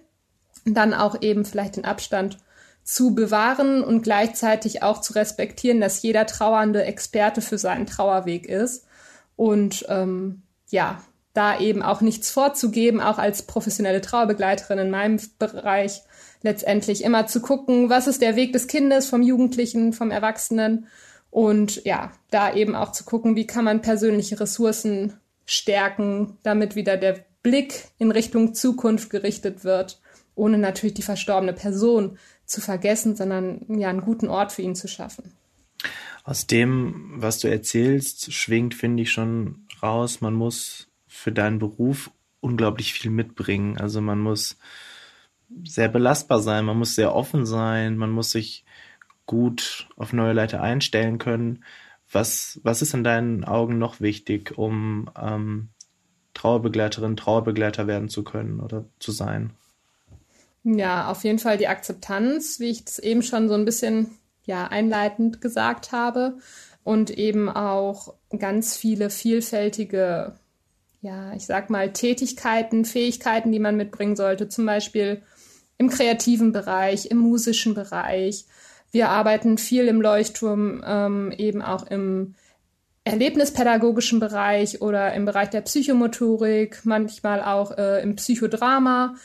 dann 0.66 0.94
auch 0.94 1.22
eben 1.22 1.46
vielleicht 1.46 1.78
den 1.78 1.86
Abstand 1.86 2.38
zu 2.84 3.16
bewahren 3.16 3.84
und 3.84 4.02
gleichzeitig 4.02 4.84
auch 4.84 5.00
zu 5.00 5.14
respektieren, 5.14 5.80
dass 5.80 6.02
jeder 6.02 6.26
Trauernde 6.26 6.84
Experte 6.84 7.42
für 7.42 7.58
seinen 7.58 7.86
Trauerweg 7.86 8.46
ist. 8.46 8.86
Und 9.38 9.86
ähm, 9.88 10.44
ja, 10.70 11.02
da 11.34 11.60
eben 11.60 11.82
auch 11.82 12.02
nichts 12.02 12.30
vorzugeben, 12.32 13.02
auch 13.02 13.18
als 13.18 13.44
professionelle 13.44 14.02
Trauerbegleiterin 14.02 14.80
in 14.80 14.92
meinem 14.92 15.20
Bereich 15.40 16.02
letztendlich 16.44 17.04
immer 17.04 17.26
zu 17.26 17.42
gucken, 17.42 17.90
was 17.90 18.08
ist 18.08 18.22
der 18.22 18.36
Weg 18.36 18.54
des 18.54 18.68
Kindes, 18.68 19.08
vom 19.08 19.22
Jugendlichen, 19.22 19.94
vom 19.94 20.12
Erwachsenen 20.12 20.88
und 21.32 21.84
ja, 21.84 22.12
da 22.30 22.54
eben 22.54 22.76
auch 22.76 22.92
zu 22.92 23.04
gucken, 23.06 23.36
wie 23.36 23.48
kann 23.48 23.66
man 23.66 23.82
persönliche 23.82 24.40
Ressourcen 24.40 25.14
stärken, 25.46 26.38
damit 26.44 26.76
wieder 26.76 26.98
der 26.98 27.26
Blick 27.42 27.86
in 27.98 28.12
Richtung 28.12 28.54
Zukunft 28.54 29.10
gerichtet 29.10 29.64
wird, 29.64 30.00
ohne 30.36 30.58
natürlich 30.58 30.94
die 30.94 31.02
verstorbene 31.02 31.54
Person 31.54 32.18
zu 32.46 32.62
vergessen, 32.62 33.16
sondern 33.16 33.66
ja 33.68 33.90
einen 33.90 34.02
guten 34.02 34.28
Ort 34.28 34.52
für 34.52 34.62
ihn 34.62 34.76
zu 34.76 34.88
schaffen. 34.88 35.32
Aus 36.24 36.48
dem, 36.48 37.14
was 37.16 37.40
du 37.40 37.50
erzählst, 37.50 38.32
schwingt, 38.32 38.76
finde 38.76 39.04
ich, 39.04 39.12
schon 39.12 39.68
raus, 39.82 40.22
man 40.22 40.34
muss 40.34 40.88
für 41.24 41.32
deinen 41.32 41.58
Beruf 41.58 42.12
unglaublich 42.42 42.94
viel 42.94 43.10
mitbringen. 43.10 43.78
Also 43.78 44.02
man 44.02 44.20
muss 44.20 44.58
sehr 45.64 45.88
belastbar 45.88 46.42
sein, 46.42 46.66
man 46.66 46.78
muss 46.78 46.96
sehr 46.96 47.16
offen 47.16 47.46
sein, 47.46 47.96
man 47.96 48.12
muss 48.12 48.32
sich 48.32 48.66
gut 49.26 49.88
auf 49.96 50.12
neue 50.12 50.34
Leute 50.34 50.60
einstellen 50.60 51.20
können. 51.20 51.64
Was, 52.12 52.60
was 52.64 52.82
ist 52.82 52.94
in 52.94 53.06
deinen 53.06 53.46
Augen 53.46 53.78
noch 53.78 54.02
wichtig, 54.02 54.58
um 54.58 55.10
ähm, 55.18 55.70
Trauerbegleiterin, 56.34 57.16
Trauerbegleiter 57.16 57.88
werden 57.88 58.10
zu 58.10 58.26
können 58.26 58.60
oder 58.60 58.84
zu 59.00 59.14
sein? 59.14 59.54
Ja, 60.66 61.10
auf 61.10 61.24
jeden 61.24 61.40
Fall 61.40 61.58
die 61.58 61.70
Akzeptanz, 61.70 62.60
wie 62.60 62.70
ich 62.70 62.84
es 62.86 63.00
eben 63.00 63.24
schon 63.24 63.48
so 63.48 63.54
ein 63.54 63.66
bisschen 63.66 64.12
ja 64.46 64.68
einleitend 64.68 65.40
gesagt 65.40 65.94
habe 65.94 66.38
und 66.84 67.12
eben 67.12 67.48
auch 67.50 68.14
ganz 68.38 68.76
viele 68.76 69.10
vielfältige 69.10 70.36
ja, 71.04 71.34
ich 71.34 71.46
sag 71.46 71.70
mal 71.70 71.92
Tätigkeiten, 71.92 72.86
Fähigkeiten, 72.86 73.52
die 73.52 73.60
man 73.60 73.76
mitbringen 73.76 74.16
sollte, 74.16 74.48
zum 74.48 74.66
Beispiel 74.66 75.22
im 75.78 75.90
kreativen 75.90 76.54
Bereich, 76.54 77.08
im 77.12 77.18
musischen 77.18 77.74
Bereich. 77.74 78.46
Wir 78.92 79.10
arbeiten 79.10 79.58
viel 79.58 79.88
im 79.88 80.02
Leuchtturm, 80.02 80.82
ähm, 80.86 81.34
eben 81.38 81.62
auch 81.62 81.86
im 81.88 82.36
erlebnispädagogischen 83.04 84.22
Bereich 84.22 84.82
oder 84.82 85.14
im 85.14 85.26
Bereich 85.26 85.50
der 85.50 85.62
Psychomotorik, 85.62 86.80
manchmal 86.86 87.42
auch 87.42 87.78
äh, 87.78 88.02
im 88.02 88.16
Psychodrama. 88.16 89.16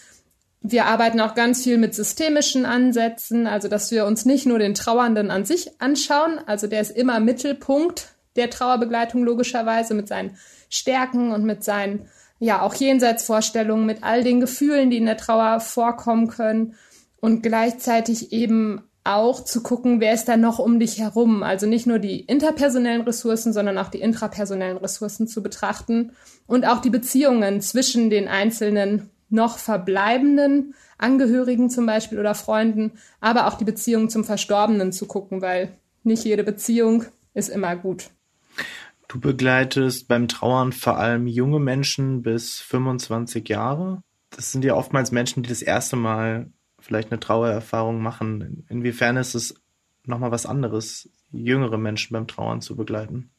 Wir 0.61 0.87
arbeiten 0.87 1.21
auch 1.21 1.37
ganz 1.37 1.63
viel 1.63 1.79
mit 1.79 1.95
systemischen 1.95 2.67
Ansätzen, 2.67 3.47
also 3.47 3.69
dass 3.69 3.93
wir 3.93 4.05
uns 4.05 4.25
nicht 4.25 4.47
nur 4.47 4.59
den 4.59 4.75
Trauernden 4.75 5.31
an 5.31 5.45
sich 5.45 5.81
anschauen, 5.81 6.41
also 6.45 6.67
der 6.67 6.81
ist 6.81 6.91
immer 6.91 7.21
Mittelpunkt 7.21 8.18
der 8.37 8.51
Trauerbegleitung 8.51 9.25
logischerweise 9.25 9.95
mit 9.95 10.09
seinen 10.09 10.37
Stärken 10.69 11.33
und 11.33 11.45
mit 11.45 11.65
seinen 11.65 12.09
ja 12.39 12.63
auch 12.63 12.75
Jenseitsvorstellungen, 12.75 13.87
mit 13.87 14.03
all 14.03 14.23
den 14.23 14.41
Gefühlen, 14.41 14.91
die 14.91 14.97
in 14.97 15.07
der 15.07 15.17
Trauer 15.17 15.61
vorkommen 15.61 16.29
können 16.29 16.75
und 17.21 17.43
gleichzeitig 17.43 18.33
eben 18.33 18.83
auch 19.05 19.43
zu 19.43 19.63
gucken, 19.63 20.01
wer 20.01 20.13
ist 20.13 20.27
da 20.27 20.37
noch 20.37 20.59
um 20.59 20.79
dich 20.79 20.99
herum. 20.99 21.43
Also 21.43 21.67
nicht 21.67 21.87
nur 21.87 21.99
die 21.99 22.21
interpersonellen 22.21 23.03
Ressourcen, 23.03 23.53
sondern 23.53 23.79
auch 23.79 23.89
die 23.89 24.01
intrapersonellen 24.01 24.77
Ressourcen 24.77 25.27
zu 25.27 25.43
betrachten 25.43 26.13
und 26.47 26.67
auch 26.67 26.81
die 26.81 26.91
Beziehungen 26.91 27.61
zwischen 27.61 28.11
den 28.11 28.29
einzelnen 28.29 29.11
noch 29.31 29.59
verbleibenden 29.59 30.75
Angehörigen 30.99 31.71
zum 31.71 31.87
Beispiel 31.87 32.19
oder 32.19 32.35
Freunden, 32.35 32.93
aber 33.21 33.47
auch 33.47 33.55
die 33.55 33.65
Beziehungen 33.65 34.11
zum 34.11 34.25
Verstorbenen 34.25 34.93
zu 34.93 35.07
gucken, 35.07 35.41
weil 35.41 35.71
nicht 36.03 36.25
jede 36.25 36.45
Beziehung 36.45 37.05
ist 37.35 37.49
immer 37.49 37.77
gut. 37.77 38.11
Du 39.09 39.21
begleitest 39.21 40.07
beim 40.07 40.29
Trauern 40.29 40.73
vor 40.73 40.99
allem 40.99 41.27
junge 41.27 41.59
Menschen 41.59 42.23
bis 42.23 42.59
25 42.61 43.49
Jahre. 43.49 44.03
Das 44.31 44.53
sind 44.53 44.65
ja 44.65 44.75
oftmals 44.75 45.13
Menschen, 45.13 45.43
die 45.43 45.49
das 45.49 45.63
erste 45.63 45.97
Mal 45.97 46.51
vielleicht 46.79 47.11
eine 47.11 47.21
Trauererfahrung 47.21 48.03
machen. 48.03 48.67
Inwiefern 48.69 49.17
ist 49.17 49.35
es 49.35 49.55
nochmal 50.05 50.31
was 50.31 50.47
anderes, 50.47 51.09
jüngere 51.31 51.79
Menschen 51.79 52.13
beim 52.13 52.27
Trauern 52.27 52.61
zu 52.61 52.77
begleiten? 52.77 53.31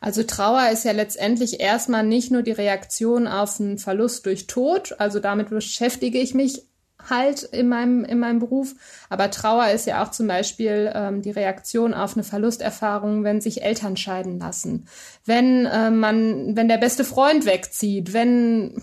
Also 0.00 0.22
Trauer 0.22 0.70
ist 0.72 0.84
ja 0.84 0.92
letztendlich 0.92 1.60
erstmal 1.60 2.06
nicht 2.06 2.30
nur 2.30 2.42
die 2.42 2.52
Reaktion 2.52 3.28
auf 3.28 3.60
einen 3.60 3.76
Verlust 3.76 4.24
durch 4.24 4.46
Tod, 4.46 4.94
also 4.98 5.20
damit 5.20 5.50
beschäftige 5.50 6.18
ich 6.18 6.32
mich 6.32 6.62
halt 7.08 7.42
in 7.42 7.68
meinem, 7.68 8.04
in 8.04 8.18
meinem 8.18 8.38
Beruf. 8.38 8.74
Aber 9.08 9.30
Trauer 9.30 9.68
ist 9.68 9.86
ja 9.86 10.02
auch 10.02 10.10
zum 10.10 10.26
Beispiel 10.26 10.90
ähm, 10.94 11.22
die 11.22 11.30
Reaktion 11.30 11.94
auf 11.94 12.14
eine 12.14 12.24
Verlusterfahrung, 12.24 13.24
wenn 13.24 13.40
sich 13.40 13.62
Eltern 13.62 13.96
scheiden 13.96 14.38
lassen, 14.38 14.86
wenn 15.24 15.66
äh, 15.66 15.90
man, 15.90 16.56
wenn 16.56 16.68
der 16.68 16.78
beste 16.78 17.04
Freund 17.04 17.46
wegzieht, 17.46 18.12
wenn 18.12 18.82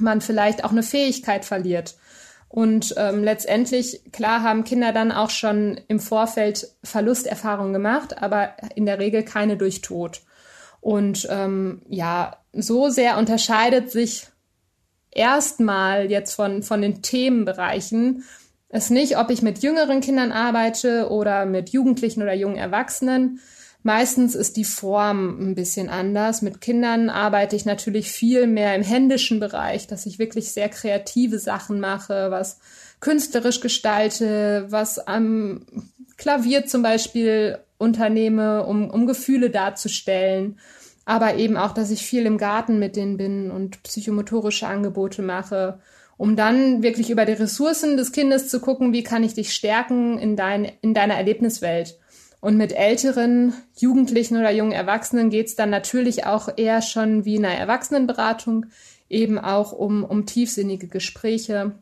man 0.00 0.20
vielleicht 0.20 0.64
auch 0.64 0.70
eine 0.70 0.82
Fähigkeit 0.82 1.44
verliert. 1.44 1.96
Und 2.48 2.94
ähm, 2.96 3.22
letztendlich, 3.22 4.00
klar, 4.10 4.42
haben 4.42 4.64
Kinder 4.64 4.92
dann 4.92 5.12
auch 5.12 5.30
schon 5.30 5.80
im 5.88 6.00
Vorfeld 6.00 6.68
Verlusterfahrungen 6.82 7.74
gemacht, 7.74 8.22
aber 8.22 8.52
in 8.74 8.86
der 8.86 8.98
Regel 8.98 9.22
keine 9.22 9.58
durch 9.58 9.82
Tod. 9.82 10.22
Und 10.80 11.26
ähm, 11.30 11.82
ja, 11.88 12.38
so 12.52 12.88
sehr 12.88 13.18
unterscheidet 13.18 13.90
sich 13.90 14.28
erstmal 15.10 16.10
jetzt 16.10 16.34
von, 16.34 16.62
von 16.62 16.82
den 16.82 17.02
Themenbereichen 17.02 18.24
ist 18.70 18.90
nicht, 18.90 19.16
ob 19.16 19.30
ich 19.30 19.42
mit 19.42 19.62
jüngeren 19.62 20.00
Kindern 20.00 20.32
arbeite 20.32 21.08
oder 21.10 21.46
mit 21.46 21.70
Jugendlichen 21.70 22.22
oder 22.22 22.34
jungen 22.34 22.56
Erwachsenen. 22.56 23.40
Meistens 23.82 24.34
ist 24.34 24.56
die 24.56 24.64
Form 24.64 25.40
ein 25.40 25.54
bisschen 25.54 25.88
anders. 25.88 26.42
Mit 26.42 26.60
Kindern 26.60 27.08
arbeite 27.08 27.56
ich 27.56 27.64
natürlich 27.64 28.10
viel 28.10 28.46
mehr 28.46 28.74
im 28.74 28.82
händischen 28.82 29.40
Bereich, 29.40 29.86
dass 29.86 30.04
ich 30.04 30.18
wirklich 30.18 30.52
sehr 30.52 30.68
kreative 30.68 31.38
Sachen 31.38 31.80
mache, 31.80 32.30
was 32.30 32.58
künstlerisch 33.00 33.60
gestalte, 33.60 34.66
was 34.68 34.98
am 34.98 35.62
Klavier 36.16 36.66
zum 36.66 36.82
Beispiel 36.82 37.58
unternehme, 37.78 38.66
um, 38.66 38.90
um 38.90 39.06
Gefühle 39.06 39.50
darzustellen 39.50 40.58
aber 41.08 41.36
eben 41.36 41.56
auch, 41.56 41.72
dass 41.72 41.90
ich 41.90 42.02
viel 42.02 42.26
im 42.26 42.36
Garten 42.36 42.78
mit 42.78 42.94
denen 42.94 43.16
bin 43.16 43.50
und 43.50 43.82
psychomotorische 43.82 44.66
Angebote 44.66 45.22
mache, 45.22 45.80
um 46.18 46.36
dann 46.36 46.82
wirklich 46.82 47.08
über 47.08 47.24
die 47.24 47.32
Ressourcen 47.32 47.96
des 47.96 48.12
Kindes 48.12 48.50
zu 48.50 48.60
gucken, 48.60 48.92
wie 48.92 49.02
kann 49.02 49.24
ich 49.24 49.32
dich 49.32 49.54
stärken 49.54 50.18
in, 50.18 50.36
dein, 50.36 50.70
in 50.82 50.92
deiner 50.92 51.14
Erlebniswelt. 51.14 51.98
Und 52.40 52.58
mit 52.58 52.74
älteren 52.74 53.54
Jugendlichen 53.78 54.36
oder 54.36 54.50
jungen 54.50 54.72
Erwachsenen 54.72 55.30
geht's 55.30 55.56
dann 55.56 55.70
natürlich 55.70 56.26
auch 56.26 56.50
eher 56.58 56.82
schon 56.82 57.24
wie 57.24 57.36
in 57.36 57.46
einer 57.46 57.58
Erwachsenenberatung, 57.58 58.66
eben 59.08 59.38
auch 59.38 59.72
um, 59.72 60.04
um 60.04 60.26
tiefsinnige 60.26 60.88
Gespräche, 60.88 61.72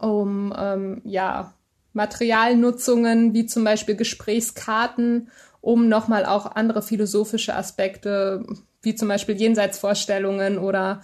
um 0.00 0.54
ähm, 0.58 1.02
ja, 1.04 1.52
Materialnutzungen 1.92 3.34
wie 3.34 3.44
zum 3.44 3.64
Beispiel 3.64 3.94
Gesprächskarten 3.94 5.28
um 5.68 5.86
nochmal 5.86 6.24
auch 6.24 6.46
andere 6.46 6.80
philosophische 6.80 7.54
Aspekte, 7.54 8.46
wie 8.80 8.94
zum 8.94 9.08
Beispiel 9.08 9.36
Jenseitsvorstellungen 9.36 10.56
oder 10.56 11.02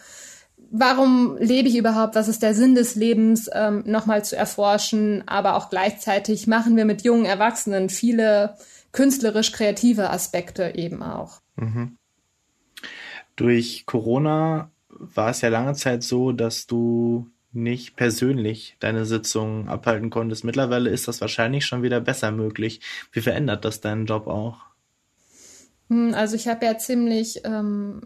warum 0.70 1.36
lebe 1.38 1.68
ich 1.68 1.76
überhaupt, 1.76 2.14
was 2.14 2.28
ist 2.28 2.42
der 2.42 2.54
Sinn 2.54 2.74
des 2.74 2.94
Lebens, 2.94 3.50
ähm, 3.52 3.82
nochmal 3.84 4.24
zu 4.24 4.36
erforschen. 4.38 5.22
Aber 5.26 5.56
auch 5.56 5.68
gleichzeitig 5.68 6.46
machen 6.46 6.78
wir 6.78 6.86
mit 6.86 7.02
jungen 7.02 7.26
Erwachsenen 7.26 7.90
viele 7.90 8.56
künstlerisch 8.92 9.52
kreative 9.52 10.08
Aspekte 10.08 10.72
eben 10.74 11.02
auch. 11.02 11.42
Mhm. 11.56 11.98
Durch 13.36 13.84
Corona 13.84 14.70
war 14.88 15.28
es 15.28 15.42
ja 15.42 15.50
lange 15.50 15.74
Zeit 15.74 16.02
so, 16.02 16.32
dass 16.32 16.66
du 16.66 17.28
nicht 17.54 17.96
persönlich 17.96 18.76
deine 18.80 19.04
Sitzungen 19.04 19.68
abhalten 19.68 20.10
konntest. 20.10 20.44
Mittlerweile 20.44 20.90
ist 20.90 21.08
das 21.08 21.20
wahrscheinlich 21.20 21.66
schon 21.66 21.82
wieder 21.82 22.00
besser 22.00 22.32
möglich. 22.32 22.80
Wie 23.12 23.20
verändert 23.20 23.64
das 23.64 23.80
deinen 23.80 24.06
Job 24.06 24.26
auch? 24.26 24.58
Hm, 25.88 26.14
also 26.14 26.36
ich 26.36 26.48
habe 26.48 26.66
ja 26.66 26.78
ziemlich 26.78 27.42
ähm, 27.44 28.02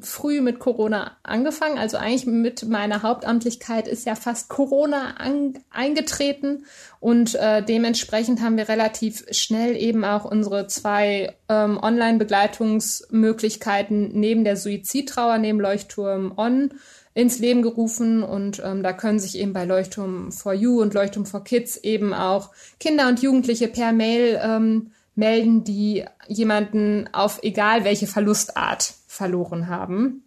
früh 0.00 0.40
mit 0.40 0.60
Corona 0.60 1.16
angefangen. 1.22 1.78
Also 1.78 1.96
eigentlich 1.96 2.26
mit 2.26 2.68
meiner 2.68 3.02
Hauptamtlichkeit 3.02 3.88
ist 3.88 4.06
ja 4.06 4.14
fast 4.14 4.48
Corona 4.48 5.16
an, 5.16 5.58
eingetreten 5.70 6.66
und 7.00 7.34
äh, 7.34 7.60
dementsprechend 7.62 8.40
haben 8.40 8.56
wir 8.56 8.68
relativ 8.68 9.24
schnell 9.32 9.76
eben 9.76 10.04
auch 10.04 10.24
unsere 10.24 10.68
zwei 10.68 11.34
ähm, 11.48 11.76
Online-Begleitungsmöglichkeiten 11.82 14.12
neben 14.12 14.44
der 14.44 14.56
Suizidtrauer, 14.56 15.38
neben 15.38 15.58
Leuchtturm 15.60 16.34
On 16.36 16.70
ins 17.14 17.38
Leben 17.38 17.62
gerufen 17.62 18.22
und 18.22 18.60
ähm, 18.64 18.82
da 18.82 18.92
können 18.92 19.20
sich 19.20 19.38
eben 19.38 19.52
bei 19.52 19.64
Leuchtturm 19.64 20.32
for 20.32 20.52
You 20.52 20.82
und 20.82 20.94
Leuchtturm 20.94 21.26
for 21.26 21.44
Kids 21.44 21.76
eben 21.76 22.12
auch 22.12 22.50
Kinder 22.80 23.08
und 23.08 23.22
Jugendliche 23.22 23.68
per 23.68 23.92
Mail 23.92 24.40
ähm, 24.42 24.90
melden, 25.14 25.62
die 25.62 26.04
jemanden 26.26 27.08
auf 27.12 27.40
egal 27.42 27.84
welche 27.84 28.08
Verlustart 28.08 28.94
verloren 29.06 29.68
haben. 29.68 30.24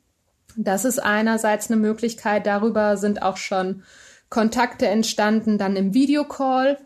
Das 0.56 0.86
ist 0.86 1.00
einerseits 1.00 1.70
eine 1.70 1.80
Möglichkeit. 1.80 2.48
Darüber 2.48 2.96
sind 2.98 3.22
auch 3.22 3.38
schon 3.38 3.84
Kontakte 4.30 4.88
entstanden, 4.88 5.58
dann 5.58 5.76
im 5.76 5.94
Videocall. 5.94 6.78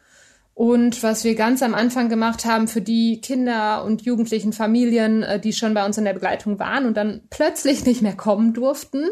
Und 0.53 1.01
was 1.01 1.23
wir 1.23 1.35
ganz 1.35 1.63
am 1.63 1.73
Anfang 1.73 2.09
gemacht 2.09 2.43
haben 2.43 2.67
für 2.67 2.81
die 2.81 3.21
Kinder 3.21 3.83
und 3.85 4.01
jugendlichen 4.01 4.51
Familien, 4.51 5.23
äh, 5.23 5.39
die 5.39 5.53
schon 5.53 5.73
bei 5.73 5.85
uns 5.85 5.97
in 5.97 6.05
der 6.05 6.13
Begleitung 6.13 6.59
waren 6.59 6.85
und 6.85 6.97
dann 6.97 7.21
plötzlich 7.29 7.85
nicht 7.85 8.01
mehr 8.01 8.15
kommen 8.15 8.53
durften, 8.53 9.05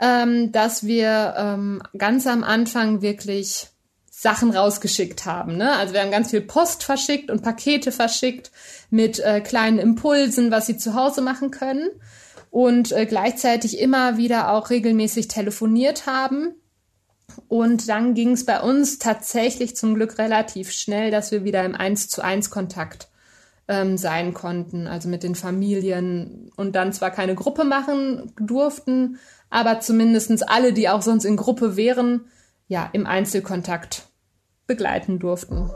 ähm, 0.00 0.52
dass 0.52 0.86
wir 0.86 1.34
ähm, 1.36 1.82
ganz 1.96 2.26
am 2.26 2.44
Anfang 2.44 3.02
wirklich 3.02 3.68
Sachen 4.10 4.50
rausgeschickt 4.50 5.26
haben. 5.26 5.56
Ne? 5.56 5.72
Also 5.72 5.94
wir 5.94 6.02
haben 6.02 6.10
ganz 6.10 6.30
viel 6.30 6.42
Post 6.42 6.84
verschickt 6.84 7.30
und 7.30 7.42
Pakete 7.42 7.90
verschickt 7.90 8.52
mit 8.90 9.18
äh, 9.18 9.40
kleinen 9.40 9.78
Impulsen, 9.78 10.50
was 10.50 10.66
sie 10.66 10.76
zu 10.76 10.94
Hause 10.94 11.22
machen 11.22 11.50
können 11.50 11.88
und 12.50 12.92
äh, 12.92 13.06
gleichzeitig 13.06 13.78
immer 13.80 14.16
wieder 14.16 14.52
auch 14.52 14.70
regelmäßig 14.70 15.28
telefoniert 15.28 16.06
haben 16.06 16.54
und 17.48 17.88
dann 17.88 18.14
ging 18.14 18.32
es 18.32 18.44
bei 18.44 18.60
uns 18.60 18.98
tatsächlich 18.98 19.76
zum 19.76 19.94
Glück 19.94 20.18
relativ 20.18 20.72
schnell, 20.72 21.10
dass 21.10 21.30
wir 21.30 21.44
wieder 21.44 21.64
im 21.64 21.74
Eins 21.74 22.08
zu 22.08 22.22
eins 22.22 22.50
Kontakt 22.50 23.08
ähm, 23.68 23.96
sein 23.96 24.34
konnten, 24.34 24.86
also 24.86 25.08
mit 25.08 25.22
den 25.22 25.34
Familien 25.34 26.50
und 26.56 26.74
dann 26.74 26.92
zwar 26.92 27.10
keine 27.10 27.34
Gruppe 27.34 27.64
machen 27.64 28.32
durften, 28.38 29.18
aber 29.52 29.80
zumindestens 29.80 30.42
alle, 30.42 30.72
die 30.72 30.88
auch 30.88 31.02
sonst 31.02 31.24
in 31.24 31.36
Gruppe 31.36 31.76
wären, 31.76 32.22
ja, 32.66 32.88
im 32.92 33.06
Einzelkontakt 33.06 34.08
begleiten 34.66 35.18
durften. 35.18 35.70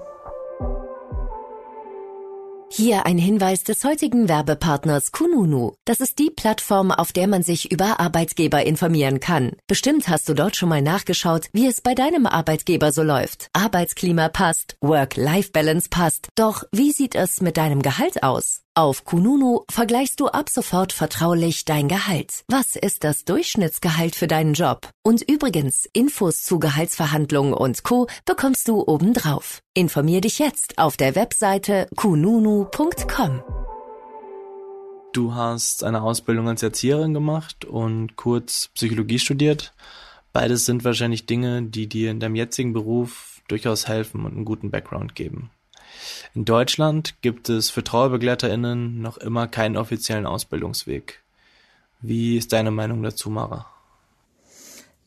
Hier 2.71 3.07
ein 3.07 3.17
Hinweis 3.17 3.65
des 3.65 3.85
heutigen 3.85 4.29
Werbepartners 4.29 5.13
Kununu. 5.13 5.73
Das 5.85 6.01
ist 6.01 6.19
die 6.19 6.31
Plattform, 6.31 6.91
auf 6.91 7.13
der 7.13 7.27
man 7.27 7.43
sich 7.43 7.71
über 7.71 8.01
Arbeitgeber 8.01 8.67
informieren 8.67 9.21
kann. 9.21 9.53
Bestimmt 9.67 10.09
hast 10.09 10.29
du 10.29 10.35
dort 10.35 10.57
schon 10.57 10.69
mal 10.69 10.83
nachgeschaut, 10.83 11.47
wie 11.53 11.67
es 11.67 11.81
bei 11.81 11.95
deinem 11.95 12.27
Arbeitgeber 12.27 12.93
so 12.93 13.03
läuft. 13.03 13.49
Arbeitsklima 13.53 14.29
passt, 14.29 14.77
Work-Life-Balance 14.81 15.89
passt. 15.91 16.29
Doch 16.35 16.65
wie 16.73 16.93
sieht 16.93 17.15
es 17.15 17.41
mit 17.41 17.57
deinem 17.57 17.83
Gehalt 17.83 18.23
aus? 18.23 18.66
Auf 18.79 19.07
Kununu 19.07 19.61
vergleichst 19.71 20.21
du 20.21 20.27
ab 20.27 20.51
sofort 20.51 20.93
vertraulich 20.93 21.65
dein 21.65 21.89
Gehalt. 21.89 22.45
Was 22.49 22.77
ist 22.77 23.05
das 23.05 23.25
Durchschnittsgehalt 23.25 24.15
für 24.15 24.27
deinen 24.27 24.53
Job? 24.53 24.91
Und 25.03 25.23
übrigens, 25.23 25.89
Infos 25.95 26.43
zu 26.43 26.59
Gehaltsverhandlungen 26.59 27.55
und 27.55 27.85
Co. 27.85 28.07
bekommst 28.27 28.69
du 28.69 28.87
obendrauf. 28.87 29.61
Informier 29.73 30.21
dich 30.21 30.39
jetzt 30.39 30.77
auf 30.77 30.99
der 30.99 31.15
Webseite 31.15 31.89
kununu.com. 31.97 33.43
Du 35.15 35.35
hast 35.35 35.83
eine 35.83 36.03
Ausbildung 36.03 36.47
als 36.47 36.63
Erzieherin 36.63 37.15
gemacht 37.15 37.65
und 37.65 38.17
kurz 38.17 38.69
Psychologie 38.75 39.19
studiert. 39.19 39.73
Beides 40.35 40.67
sind 40.67 40.85
wahrscheinlich 40.85 41.25
Dinge, 41.25 41.63
die 41.63 41.89
dir 41.89 42.11
in 42.11 42.21
deinem 42.21 42.35
jetzigen 42.35 42.75
Beruf 42.75 43.41
durchaus 43.49 43.89
helfen 43.89 44.27
und 44.27 44.35
einen 44.35 44.45
guten 44.45 44.71
Background 44.71 45.15
geben. 45.15 45.51
In 46.35 46.45
Deutschland 46.45 47.15
gibt 47.23 47.49
es 47.49 47.71
für 47.71 47.85
TrauerbegleiterInnen 47.85 49.01
noch 49.01 49.17
immer 49.19 49.49
keinen 49.49 49.77
offiziellen 49.77 50.27
Ausbildungsweg. 50.27 51.23
Wie 52.01 52.37
ist 52.37 52.53
deine 52.53 52.71
Meinung 52.71 53.03
dazu, 53.03 53.31
Mara? 53.31 53.67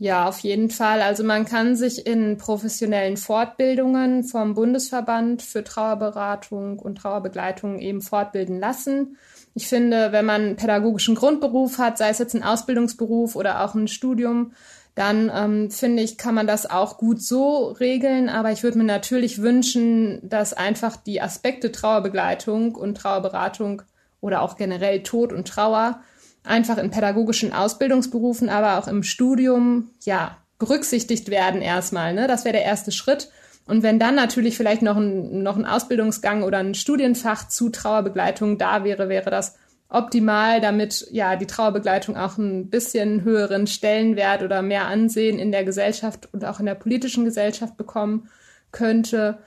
Ja, 0.01 0.29
auf 0.29 0.39
jeden 0.39 0.69
Fall. 0.69 1.01
Also 1.01 1.25
man 1.25 1.43
kann 1.43 1.75
sich 1.75 2.07
in 2.07 2.37
professionellen 2.37 3.17
Fortbildungen 3.17 4.23
vom 4.23 4.53
Bundesverband 4.53 5.41
für 5.41 5.61
Trauerberatung 5.65 6.79
und 6.79 6.99
Trauerbegleitung 6.99 7.79
eben 7.79 8.01
fortbilden 8.01 8.61
lassen. 8.61 9.17
Ich 9.55 9.67
finde, 9.67 10.13
wenn 10.13 10.25
man 10.25 10.41
einen 10.41 10.55
pädagogischen 10.55 11.15
Grundberuf 11.15 11.79
hat, 11.79 11.97
sei 11.97 12.09
es 12.09 12.19
jetzt 12.19 12.33
ein 12.33 12.43
Ausbildungsberuf 12.43 13.35
oder 13.35 13.65
auch 13.65 13.75
ein 13.75 13.89
Studium, 13.89 14.53
dann 14.99 15.31
ähm, 15.33 15.71
finde 15.71 16.03
ich, 16.03 16.17
kann 16.17 16.35
man 16.35 16.45
das 16.45 16.69
auch 16.69 16.97
gut 16.97 17.21
so 17.21 17.67
regeln. 17.67 18.27
Aber 18.27 18.51
ich 18.51 18.63
würde 18.63 18.77
mir 18.77 18.83
natürlich 18.83 19.41
wünschen, 19.41 20.19
dass 20.27 20.53
einfach 20.53 20.97
die 20.97 21.21
Aspekte 21.21 21.71
Trauerbegleitung 21.71 22.75
und 22.75 22.97
Trauerberatung 22.97 23.81
oder 24.19 24.41
auch 24.41 24.57
generell 24.57 25.01
Tod 25.03 25.31
und 25.31 25.47
Trauer 25.47 26.01
einfach 26.43 26.77
in 26.77 26.91
pädagogischen 26.91 27.53
Ausbildungsberufen, 27.53 28.49
aber 28.49 28.77
auch 28.77 28.87
im 28.89 29.03
Studium, 29.03 29.91
ja, 30.03 30.37
berücksichtigt 30.57 31.29
werden 31.29 31.61
erstmal. 31.61 32.13
Ne? 32.13 32.27
Das 32.27 32.43
wäre 32.43 32.53
der 32.53 32.65
erste 32.65 32.91
Schritt. 32.91 33.29
Und 33.65 33.83
wenn 33.83 33.99
dann 33.99 34.15
natürlich 34.15 34.57
vielleicht 34.57 34.81
noch 34.81 34.97
ein, 34.97 35.43
noch 35.43 35.55
ein 35.55 35.65
Ausbildungsgang 35.65 36.43
oder 36.43 36.57
ein 36.57 36.75
Studienfach 36.75 37.47
zu 37.47 37.69
Trauerbegleitung 37.69 38.57
da 38.57 38.83
wäre, 38.83 39.07
wäre 39.07 39.29
das 39.29 39.55
optimal, 39.89 40.61
damit 40.61 41.07
ja 41.11 41.35
die 41.35 41.47
Trauerbegleitung 41.47 42.15
auch 42.15 42.37
ein 42.37 42.69
bisschen 42.69 43.23
höheren 43.23 43.65
Stellenwert 43.65 44.43
oder 44.43 44.61
mehr 44.61 44.85
Ansehen 44.85 45.39
in 45.39 45.51
der 45.51 45.63
Gesellschaft 45.63 46.29
und 46.31 46.45
auch 46.45 46.59
in 46.59 46.67
der 46.67 46.75
politischen 46.75 47.25
Gesellschaft 47.25 47.75
bekommen 47.75 48.29
könnte, 48.71 49.39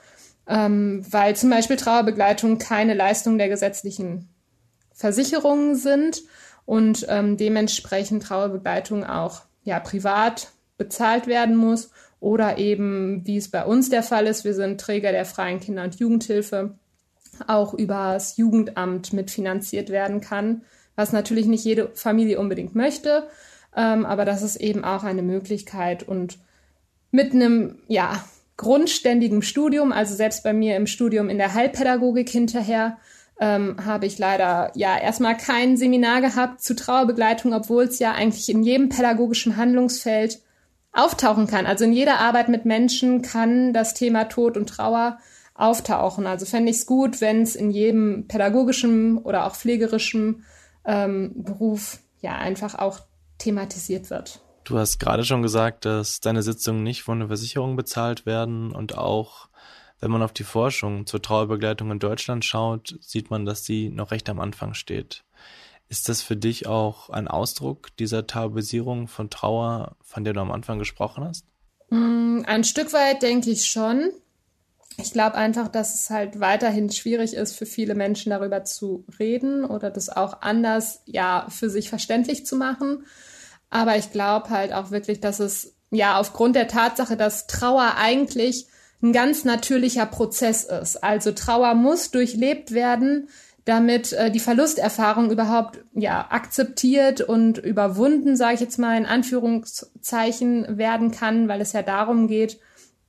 ähm, 0.48 1.04
weil 1.08 1.36
zum 1.36 1.50
Beispiel 1.50 1.76
Trauerbegleitung 1.76 2.58
keine 2.58 2.94
Leistung 2.94 3.38
der 3.38 3.48
gesetzlichen 3.48 4.28
Versicherungen 4.92 5.76
sind 5.76 6.22
und 6.64 7.06
ähm, 7.08 7.36
dementsprechend 7.36 8.24
Trauerbegleitung 8.24 9.04
auch 9.04 9.42
ja 9.62 9.78
privat 9.78 10.48
bezahlt 10.76 11.28
werden 11.28 11.54
muss 11.54 11.90
oder 12.18 12.58
eben, 12.58 13.24
wie 13.26 13.36
es 13.36 13.50
bei 13.50 13.64
uns 13.64 13.90
der 13.90 14.02
Fall 14.02 14.26
ist, 14.26 14.44
wir 14.44 14.54
sind 14.54 14.80
Träger 14.80 15.12
der 15.12 15.24
freien 15.24 15.60
Kinder- 15.60 15.84
und 15.84 16.00
Jugendhilfe 16.00 16.74
auch 17.46 17.74
übers 17.74 18.36
Jugendamt 18.36 19.12
mitfinanziert 19.12 19.90
werden 19.90 20.20
kann, 20.20 20.62
was 20.96 21.12
natürlich 21.12 21.46
nicht 21.46 21.64
jede 21.64 21.90
Familie 21.94 22.38
unbedingt 22.38 22.74
möchte, 22.74 23.28
ähm, 23.76 24.04
aber 24.04 24.24
das 24.24 24.42
ist 24.42 24.56
eben 24.56 24.84
auch 24.84 25.04
eine 25.04 25.22
Möglichkeit 25.22 26.02
und 26.02 26.38
mit 27.10 27.32
einem, 27.32 27.78
ja, 27.88 28.24
grundständigen 28.56 29.42
Studium, 29.42 29.92
also 29.92 30.14
selbst 30.14 30.44
bei 30.44 30.52
mir 30.52 30.76
im 30.76 30.86
Studium 30.86 31.28
in 31.28 31.38
der 31.38 31.54
Heilpädagogik 31.54 32.28
hinterher, 32.28 32.98
ähm, 33.40 33.76
habe 33.84 34.06
ich 34.06 34.18
leider 34.18 34.70
ja 34.74 34.96
erstmal 34.98 35.36
kein 35.36 35.76
Seminar 35.76 36.20
gehabt 36.20 36.62
zu 36.62 36.76
Trauerbegleitung, 36.76 37.54
obwohl 37.54 37.84
es 37.84 37.98
ja 37.98 38.12
eigentlich 38.12 38.48
in 38.48 38.62
jedem 38.62 38.88
pädagogischen 38.88 39.56
Handlungsfeld 39.56 40.40
auftauchen 40.92 41.46
kann. 41.46 41.66
Also 41.66 41.84
in 41.84 41.92
jeder 41.92 42.20
Arbeit 42.20 42.48
mit 42.48 42.66
Menschen 42.66 43.22
kann 43.22 43.72
das 43.72 43.94
Thema 43.94 44.24
Tod 44.24 44.56
und 44.56 44.68
Trauer 44.68 45.18
auftauchen. 45.54 46.26
Also 46.26 46.46
fände 46.46 46.70
ich 46.70 46.78
es 46.78 46.86
gut, 46.86 47.20
wenn 47.20 47.42
es 47.42 47.56
in 47.56 47.70
jedem 47.70 48.26
pädagogischen 48.28 49.18
oder 49.18 49.46
auch 49.46 49.54
pflegerischen 49.54 50.44
ähm, 50.84 51.32
Beruf 51.34 51.98
ja 52.20 52.36
einfach 52.36 52.74
auch 52.74 53.00
thematisiert 53.38 54.10
wird. 54.10 54.40
Du 54.64 54.78
hast 54.78 54.98
gerade 54.98 55.24
schon 55.24 55.42
gesagt, 55.42 55.84
dass 55.84 56.20
deine 56.20 56.42
Sitzungen 56.42 56.82
nicht 56.82 57.02
von 57.02 57.18
der 57.18 57.28
Versicherung 57.28 57.76
bezahlt 57.76 58.26
werden 58.26 58.72
und 58.72 58.96
auch 58.96 59.48
wenn 60.00 60.10
man 60.10 60.22
auf 60.22 60.32
die 60.32 60.44
Forschung 60.44 61.06
zur 61.06 61.22
Trauerbegleitung 61.22 61.90
in 61.92 61.98
Deutschland 62.00 62.44
schaut, 62.44 62.96
sieht 63.00 63.30
man, 63.30 63.44
dass 63.44 63.64
sie 63.64 63.88
noch 63.88 64.10
recht 64.10 64.28
am 64.28 64.40
Anfang 64.40 64.74
steht. 64.74 65.24
Ist 65.88 66.08
das 66.08 66.22
für 66.22 66.36
dich 66.36 66.66
auch 66.66 67.10
ein 67.10 67.28
Ausdruck 67.28 67.94
dieser 67.98 68.26
Tabuisierung 68.26 69.06
von 69.06 69.30
Trauer, 69.30 69.96
von 70.02 70.24
der 70.24 70.32
du 70.32 70.40
am 70.40 70.50
Anfang 70.50 70.78
gesprochen 70.78 71.24
hast? 71.24 71.44
Mm, 71.90 72.42
ein 72.46 72.64
Stück 72.64 72.92
weit 72.92 73.22
denke 73.22 73.50
ich 73.50 73.66
schon 73.66 74.10
ich 74.98 75.12
glaube 75.12 75.36
einfach, 75.36 75.68
dass 75.68 75.94
es 75.94 76.10
halt 76.10 76.40
weiterhin 76.40 76.90
schwierig 76.90 77.34
ist, 77.34 77.56
für 77.56 77.66
viele 77.66 77.94
Menschen 77.94 78.30
darüber 78.30 78.64
zu 78.64 79.04
reden 79.18 79.64
oder 79.64 79.90
das 79.90 80.08
auch 80.08 80.42
anders, 80.42 81.02
ja, 81.06 81.46
für 81.48 81.70
sich 81.70 81.88
verständlich 81.88 82.46
zu 82.46 82.56
machen. 82.56 83.04
Aber 83.70 83.96
ich 83.96 84.12
glaube 84.12 84.50
halt 84.50 84.72
auch 84.72 84.90
wirklich, 84.90 85.20
dass 85.20 85.40
es, 85.40 85.74
ja, 85.90 86.18
aufgrund 86.18 86.56
der 86.56 86.68
Tatsache, 86.68 87.16
dass 87.16 87.46
Trauer 87.46 87.94
eigentlich 87.96 88.66
ein 89.02 89.12
ganz 89.12 89.44
natürlicher 89.44 90.06
Prozess 90.06 90.64
ist. 90.64 91.02
Also 91.02 91.32
Trauer 91.32 91.74
muss 91.74 92.10
durchlebt 92.10 92.72
werden, 92.72 93.28
damit 93.64 94.12
äh, 94.12 94.30
die 94.30 94.40
Verlusterfahrung 94.40 95.30
überhaupt 95.30 95.80
ja 95.94 96.26
akzeptiert 96.30 97.20
und 97.20 97.58
überwunden, 97.58 98.36
sage 98.36 98.54
ich 98.54 98.60
jetzt 98.60 98.78
mal 98.78 98.96
in 98.96 99.06
Anführungszeichen, 99.06 100.78
werden 100.78 101.10
kann, 101.10 101.48
weil 101.48 101.60
es 101.60 101.72
ja 101.72 101.82
darum 101.82 102.28
geht, 102.28 102.58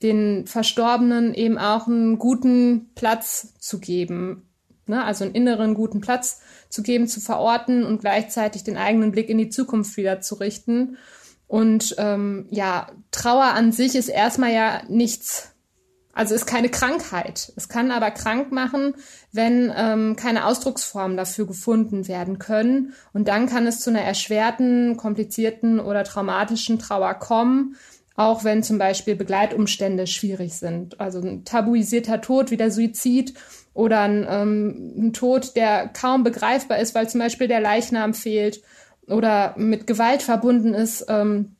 den 0.03 0.45
Verstorbenen 0.45 1.33
eben 1.33 1.57
auch 1.57 1.87
einen 1.87 2.19
guten 2.19 2.91
Platz 2.93 3.53
zu 3.59 3.79
geben, 3.79 4.47
ne? 4.85 5.03
also 5.03 5.23
einen 5.23 5.33
inneren 5.33 5.73
guten 5.73 6.01
Platz 6.01 6.41
zu 6.69 6.83
geben, 6.83 7.07
zu 7.07 7.21
verorten 7.21 7.83
und 7.85 8.01
gleichzeitig 8.01 8.63
den 8.63 8.77
eigenen 8.77 9.11
Blick 9.11 9.29
in 9.29 9.37
die 9.37 9.49
Zukunft 9.49 9.95
wieder 9.97 10.21
zu 10.21 10.35
richten. 10.35 10.97
Und 11.47 11.95
ähm, 11.97 12.47
ja, 12.49 12.87
Trauer 13.11 13.53
an 13.53 13.71
sich 13.71 13.95
ist 13.95 14.09
erstmal 14.09 14.53
ja 14.53 14.81
nichts, 14.89 15.53
also 16.11 16.35
ist 16.35 16.45
keine 16.45 16.69
Krankheit. 16.69 17.53
Es 17.55 17.69
kann 17.69 17.91
aber 17.91 18.11
krank 18.11 18.51
machen, 18.51 18.95
wenn 19.31 19.71
ähm, 19.75 20.15
keine 20.15 20.45
Ausdrucksformen 20.45 21.17
dafür 21.17 21.47
gefunden 21.47 22.07
werden 22.07 22.39
können. 22.39 22.93
Und 23.13 23.27
dann 23.27 23.47
kann 23.47 23.67
es 23.67 23.79
zu 23.79 23.89
einer 23.89 24.01
erschwerten, 24.01 24.97
komplizierten 24.97 25.79
oder 25.79 26.03
traumatischen 26.03 26.79
Trauer 26.79 27.13
kommen, 27.15 27.75
auch 28.15 28.43
wenn 28.43 28.63
zum 28.63 28.77
Beispiel 28.77 29.15
Begleitumstände 29.15 30.07
schwierig 30.07 30.53
sind. 30.53 30.99
Also 30.99 31.19
ein 31.19 31.45
tabuisierter 31.45 32.21
Tod 32.21 32.51
wie 32.51 32.57
der 32.57 32.71
Suizid 32.71 33.33
oder 33.73 34.01
ein, 34.01 34.25
ähm, 34.29 34.93
ein 34.97 35.13
Tod, 35.13 35.55
der 35.55 35.87
kaum 35.87 36.23
begreifbar 36.23 36.79
ist, 36.79 36.93
weil 36.93 37.09
zum 37.09 37.19
Beispiel 37.19 37.47
der 37.47 37.59
Leichnam 37.59 38.13
fehlt 38.13 38.61
oder 39.07 39.55
mit 39.57 39.87
Gewalt 39.87 40.21
verbunden 40.21 40.73
ist. 40.73 41.05
Ähm, 41.09 41.55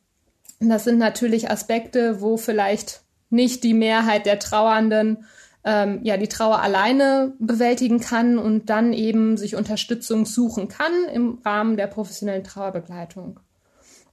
das 0.59 0.83
sind 0.83 0.99
natürlich 0.99 1.49
Aspekte, 1.49 2.21
wo 2.21 2.37
vielleicht 2.37 3.01
nicht 3.29 3.63
die 3.63 3.73
Mehrheit 3.73 4.25
der 4.25 4.39
Trauernden 4.39 5.25
ähm, 5.65 6.01
ja 6.03 6.17
die 6.17 6.27
Trauer 6.27 6.61
alleine 6.61 7.33
bewältigen 7.39 7.99
kann 7.99 8.37
und 8.37 8.69
dann 8.69 8.93
eben 8.93 9.37
sich 9.37 9.55
Unterstützung 9.55 10.25
suchen 10.25 10.67
kann 10.67 10.91
im 11.11 11.39
Rahmen 11.45 11.77
der 11.77 11.87
professionellen 11.87 12.43
Trauerbegleitung. 12.43 13.39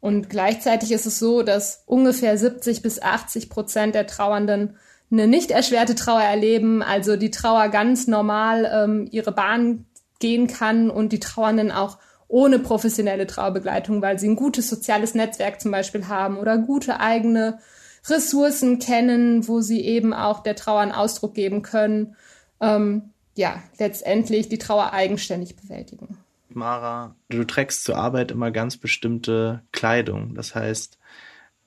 Und 0.00 0.30
gleichzeitig 0.30 0.92
ist 0.92 1.06
es 1.06 1.18
so, 1.18 1.42
dass 1.42 1.82
ungefähr 1.86 2.36
70 2.36 2.82
bis 2.82 3.02
80 3.02 3.50
Prozent 3.50 3.94
der 3.94 4.06
Trauernden 4.06 4.76
eine 5.10 5.26
nicht 5.26 5.50
erschwerte 5.50 5.94
Trauer 5.94 6.22
erleben, 6.22 6.82
also 6.82 7.16
die 7.16 7.30
Trauer 7.30 7.68
ganz 7.68 8.06
normal 8.06 8.70
ähm, 8.72 9.08
ihre 9.10 9.32
Bahn 9.32 9.86
gehen 10.20 10.46
kann 10.46 10.90
und 10.90 11.12
die 11.12 11.20
Trauernden 11.20 11.72
auch 11.72 11.98
ohne 12.28 12.60
professionelle 12.60 13.26
Trauerbegleitung, 13.26 14.02
weil 14.02 14.18
sie 14.18 14.28
ein 14.28 14.36
gutes 14.36 14.70
soziales 14.70 15.14
Netzwerk 15.14 15.60
zum 15.60 15.72
Beispiel 15.72 16.06
haben 16.06 16.38
oder 16.38 16.58
gute 16.58 17.00
eigene 17.00 17.58
Ressourcen 18.06 18.78
kennen, 18.78 19.48
wo 19.48 19.60
sie 19.60 19.80
eben 19.80 20.14
auch 20.14 20.42
der 20.42 20.54
Trauer 20.54 20.80
einen 20.80 20.92
Ausdruck 20.92 21.34
geben 21.34 21.62
können. 21.62 22.14
Ähm, 22.60 23.10
ja, 23.36 23.62
letztendlich 23.78 24.48
die 24.48 24.58
Trauer 24.58 24.92
eigenständig 24.92 25.56
bewältigen. 25.56 26.18
Mara, 26.54 27.16
du 27.28 27.44
trägst 27.44 27.84
zur 27.84 27.96
Arbeit 27.96 28.30
immer 28.30 28.50
ganz 28.50 28.76
bestimmte 28.76 29.62
Kleidung. 29.72 30.34
Das 30.34 30.54
heißt, 30.54 30.98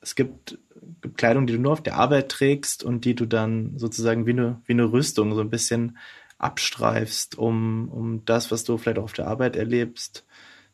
es 0.02 0.15
gibt, 0.15 0.60
gibt 1.02 1.17
Kleidung, 1.17 1.48
die 1.48 1.54
du 1.54 1.60
nur 1.60 1.74
auf 1.74 1.84
der 1.84 1.96
Arbeit 1.96 2.30
trägst 2.30 2.84
und 2.84 3.06
die 3.06 3.15
du 3.15 3.26
dann 3.26 3.78
sozusagen 3.78 4.26
wie 4.26 4.32
eine, 4.32 4.62
wie 4.65 4.74
eine 4.74 4.91
Rüstung 4.91 5.34
so 5.34 5.41
ein 5.41 5.50
bisschen 5.50 5.98
abstreifst, 6.38 7.38
um, 7.38 7.89
um 7.89 8.26
das, 8.26 8.52
was 8.52 8.63
du 8.63 8.78
vielleicht 8.78 9.00
auch 9.00 9.06
auf 9.06 9.13
der 9.13 9.28
Arbeit 9.28 9.56
erlebst, 9.56 10.26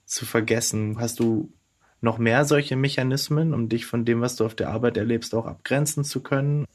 zu 0.06 0.26
vergessen. 0.26 0.98
Hast 1.00 1.20
du 1.20 1.54
noch 2.02 2.18
mehr 2.18 2.46
solche 2.46 2.76
Mechanismen, 2.76 3.54
um 3.54 3.70
dich 3.70 3.86
von 3.86 4.06
dem, 4.06 4.22
was 4.22 4.36
du 4.36 4.46
auf 4.46 4.56
der 4.56 4.70
Arbeit 4.70 4.98
erlebst, 4.98 5.36
auch 5.36 5.46
abgrenzen 5.46 6.04
zu 6.04 6.22
können? 6.22 6.66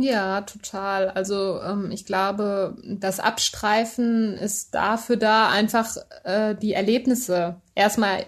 Ja, 0.00 0.42
total. 0.42 1.10
Also 1.10 1.60
ähm, 1.60 1.90
ich 1.90 2.04
glaube, 2.04 2.76
das 2.84 3.20
Abstreifen 3.20 4.34
ist 4.34 4.74
dafür 4.74 5.16
da, 5.16 5.48
einfach 5.48 5.96
äh, 6.24 6.54
die 6.54 6.72
Erlebnisse 6.72 7.56
erstmal 7.74 8.24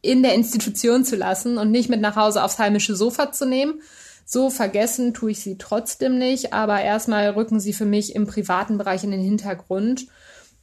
in 0.00 0.22
der 0.22 0.34
Institution 0.34 1.04
zu 1.04 1.16
lassen 1.16 1.58
und 1.58 1.70
nicht 1.70 1.88
mit 1.88 2.00
nach 2.00 2.16
Hause 2.16 2.42
aufs 2.42 2.58
heimische 2.58 2.96
Sofa 2.96 3.30
zu 3.30 3.46
nehmen. 3.46 3.82
So 4.24 4.48
vergessen 4.48 5.12
tue 5.12 5.32
ich 5.32 5.42
sie 5.42 5.58
trotzdem 5.58 6.16
nicht, 6.18 6.52
aber 6.52 6.80
erstmal 6.80 7.30
rücken 7.30 7.60
sie 7.60 7.72
für 7.72 7.84
mich 7.84 8.14
im 8.14 8.26
privaten 8.26 8.78
Bereich 8.78 9.04
in 9.04 9.10
den 9.10 9.20
Hintergrund 9.20 10.06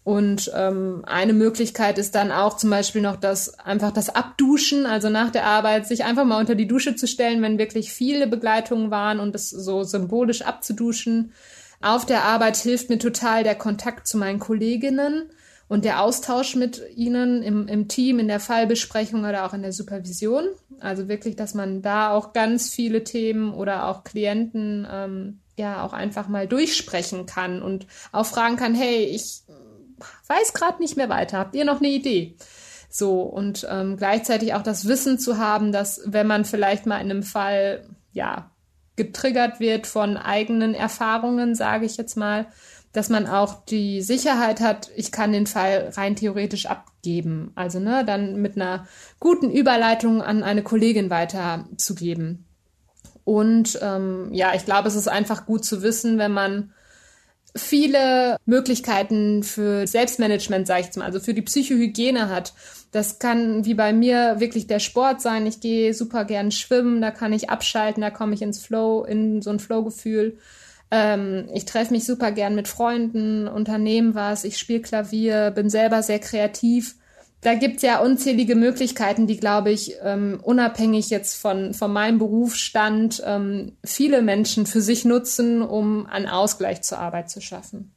und 0.09 0.51
ähm, 0.55 1.03
eine 1.05 1.33
Möglichkeit 1.33 1.99
ist 1.99 2.15
dann 2.15 2.31
auch 2.31 2.57
zum 2.57 2.71
Beispiel 2.71 2.99
noch 2.99 3.15
das 3.15 3.59
einfach 3.59 3.91
das 3.91 4.09
Abduschen, 4.09 4.87
also 4.87 5.07
nach 5.07 5.29
der 5.29 5.45
Arbeit 5.45 5.85
sich 5.85 6.03
einfach 6.03 6.25
mal 6.25 6.39
unter 6.39 6.55
die 6.55 6.67
Dusche 6.67 6.95
zu 6.95 7.05
stellen, 7.05 7.43
wenn 7.43 7.59
wirklich 7.59 7.93
viele 7.93 8.25
Begleitungen 8.25 8.89
waren 8.89 9.19
und 9.19 9.35
das 9.35 9.51
so 9.51 9.83
symbolisch 9.83 10.41
abzuduschen. 10.41 11.31
Auf 11.79 12.07
der 12.07 12.23
Arbeit 12.23 12.57
hilft 12.57 12.89
mir 12.89 12.97
total 12.97 13.43
der 13.43 13.53
Kontakt 13.53 14.07
zu 14.07 14.17
meinen 14.17 14.39
Kolleginnen 14.39 15.29
und 15.67 15.85
der 15.85 16.01
Austausch 16.01 16.55
mit 16.55 16.81
ihnen 16.95 17.43
im, 17.43 17.67
im 17.67 17.87
Team, 17.87 18.17
in 18.17 18.27
der 18.27 18.39
Fallbesprechung 18.39 19.25
oder 19.25 19.45
auch 19.45 19.53
in 19.53 19.61
der 19.61 19.73
Supervision. 19.73 20.45
Also 20.79 21.07
wirklich, 21.07 21.35
dass 21.35 21.53
man 21.53 21.83
da 21.83 22.09
auch 22.13 22.33
ganz 22.33 22.71
viele 22.71 23.03
Themen 23.03 23.53
oder 23.53 23.87
auch 23.87 24.03
Klienten 24.03 24.87
ähm, 24.91 25.41
ja 25.55 25.85
auch 25.85 25.93
einfach 25.93 26.27
mal 26.27 26.47
durchsprechen 26.47 27.27
kann 27.27 27.61
und 27.61 27.85
auch 28.11 28.25
fragen 28.25 28.55
kann, 28.55 28.73
hey, 28.73 29.03
ich 29.03 29.43
weiß 30.27 30.53
gerade 30.53 30.81
nicht 30.81 30.97
mehr 30.97 31.09
weiter. 31.09 31.37
Habt 31.37 31.55
ihr 31.55 31.65
noch 31.65 31.79
eine 31.79 31.89
Idee? 31.89 32.35
So, 32.89 33.21
und 33.21 33.67
ähm, 33.69 33.97
gleichzeitig 33.97 34.53
auch 34.55 34.63
das 34.63 34.87
Wissen 34.87 35.19
zu 35.19 35.37
haben, 35.37 35.71
dass 35.71 36.01
wenn 36.05 36.27
man 36.27 36.43
vielleicht 36.43 36.85
mal 36.85 36.99
in 36.99 37.11
einem 37.11 37.23
Fall, 37.23 37.85
ja, 38.11 38.51
getriggert 38.95 39.59
wird 39.59 39.87
von 39.87 40.17
eigenen 40.17 40.73
Erfahrungen, 40.73 41.55
sage 41.55 41.85
ich 41.85 41.95
jetzt 41.95 42.17
mal, 42.17 42.47
dass 42.91 43.09
man 43.09 43.27
auch 43.27 43.63
die 43.65 44.01
Sicherheit 44.01 44.59
hat, 44.59 44.89
ich 44.95 45.11
kann 45.11 45.31
den 45.31 45.47
Fall 45.47 45.91
rein 45.95 46.15
theoretisch 46.15 46.65
abgeben. 46.65 47.51
Also 47.55 47.79
ne, 47.79 48.03
dann 48.03 48.41
mit 48.41 48.55
einer 48.55 48.87
guten 49.19 49.51
Überleitung 49.51 50.21
an 50.21 50.43
eine 50.43 50.63
Kollegin 50.63 51.09
weiterzugeben. 51.09 52.45
Und 53.23 53.77
ähm, 53.81 54.29
ja, 54.33 54.55
ich 54.55 54.65
glaube, 54.65 54.87
es 54.87 54.95
ist 54.95 55.07
einfach 55.07 55.45
gut 55.45 55.63
zu 55.63 55.83
wissen, 55.83 56.17
wenn 56.17 56.31
man 56.31 56.73
viele 57.55 58.37
Möglichkeiten 58.45 59.43
für 59.43 59.87
Selbstmanagement, 59.87 60.67
sage 60.67 60.87
ich 60.89 60.95
mal, 60.95 61.05
also 61.05 61.19
für 61.19 61.33
die 61.33 61.41
Psychohygiene 61.41 62.29
hat. 62.29 62.53
Das 62.91 63.19
kann 63.19 63.65
wie 63.65 63.73
bei 63.73 63.93
mir 63.93 64.39
wirklich 64.39 64.67
der 64.67 64.79
Sport 64.79 65.21
sein. 65.21 65.45
Ich 65.45 65.59
gehe 65.59 65.93
super 65.93 66.25
gern 66.25 66.51
schwimmen, 66.51 67.01
da 67.01 67.11
kann 67.11 67.33
ich 67.33 67.49
abschalten, 67.49 68.01
da 68.01 68.09
komme 68.09 68.33
ich 68.33 68.41
ins 68.41 68.59
Flow, 68.65 69.03
in 69.03 69.41
so 69.41 69.49
ein 69.49 69.59
Flow-Gefühl. 69.59 70.37
Ähm, 70.91 71.47
ich 71.53 71.65
treffe 71.65 71.93
mich 71.93 72.05
super 72.05 72.31
gern 72.31 72.55
mit 72.55 72.67
Freunden, 72.67 73.47
unternehme 73.47 74.15
was, 74.15 74.43
ich 74.43 74.57
spiele 74.57 74.81
Klavier, 74.81 75.51
bin 75.51 75.69
selber 75.69 76.01
sehr 76.01 76.19
kreativ 76.19 76.95
da 77.41 77.55
gibt's 77.55 77.83
ja 77.83 77.99
unzählige 77.99 78.55
Möglichkeiten, 78.55 79.25
die, 79.25 79.37
glaube 79.37 79.71
ich, 79.71 79.95
ähm, 80.01 80.39
unabhängig 80.43 81.09
jetzt 81.09 81.41
von, 81.41 81.73
von 81.73 81.91
meinem 81.91 82.17
Berufsstand 82.17 83.21
ähm, 83.25 83.77
viele 83.83 84.21
Menschen 84.21 84.65
für 84.65 84.81
sich 84.81 85.05
nutzen, 85.05 85.61
um 85.61 86.05
einen 86.05 86.27
Ausgleich 86.27 86.81
zur 86.81 86.99
Arbeit 86.99 87.29
zu 87.29 87.39
schaffen. 87.39 87.93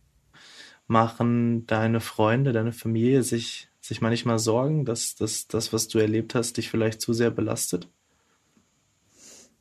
Machen 0.87 1.67
deine 1.67 2.01
Freunde, 2.01 2.53
deine 2.53 2.73
Familie 2.73 3.23
sich, 3.23 3.69
sich 3.81 4.01
manchmal 4.01 4.39
Sorgen, 4.39 4.85
dass, 4.85 5.17
dass 5.17 5.49
das, 5.49 5.73
was 5.73 5.89
du 5.89 5.99
erlebt 5.99 6.35
hast, 6.35 6.57
dich 6.57 6.71
vielleicht 6.71 7.01
zu 7.01 7.13
sehr 7.13 7.31
belastet? 7.31 7.89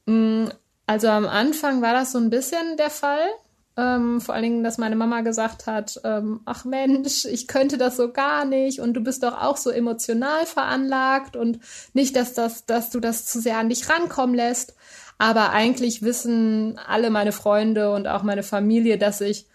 Mm, 0.06 0.46
also 0.86 1.08
am 1.08 1.26
Anfang 1.26 1.82
war 1.82 1.94
das 1.94 2.12
so 2.12 2.20
ein 2.20 2.30
bisschen 2.30 2.78
der 2.78 2.90
Fall. 2.92 3.28
Ähm, 3.78 4.20
vor 4.20 4.36
allen 4.36 4.44
Dingen, 4.44 4.64
dass 4.64 4.78
meine 4.78 4.98
Mama 4.98 5.22
gesagt 5.22 5.66
hat, 5.66 6.00
ähm, 6.04 6.42
ach 6.46 6.66
Mensch, 6.66 7.24
ich 7.26 7.48
könnte 7.48 7.78
das 7.78 7.96
so 7.96 8.12
gar 8.12 8.44
nicht 8.44 8.82
und 8.82 8.94
du 8.94 9.02
bist 9.02 9.24
doch 9.24 9.42
auch 9.42 9.56
so 9.56 9.70
emotional 9.70 10.46
veranlagt 10.46 11.38
und 11.38 11.60
nicht, 11.94 12.16
dass 12.18 12.34
das, 12.34 12.66
dass 12.66 12.90
du 12.90 13.00
das 13.00 13.26
zu 13.26 13.40
sehr 13.40 13.58
an 13.58 13.70
dich 13.70 13.90
rankommen 13.90 14.36
lässt. 14.36 14.76
Aber 15.18 15.52
eigentlich 15.52 16.02
wissen 16.02 16.80
alle 16.86 17.10
meine 17.10 17.32
Freunde 17.32 17.94
und 17.94 18.08
auch 18.08 18.24
meine 18.24 18.44
Familie, 18.44 18.98
dass 18.98 19.22
ich 19.22 19.48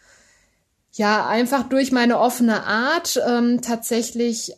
ja 0.92 1.26
einfach 1.26 1.64
durch 1.64 1.92
meine 1.92 2.18
offene 2.18 2.64
Art 2.64 3.20
ähm, 3.26 3.60
tatsächlich 3.60 4.54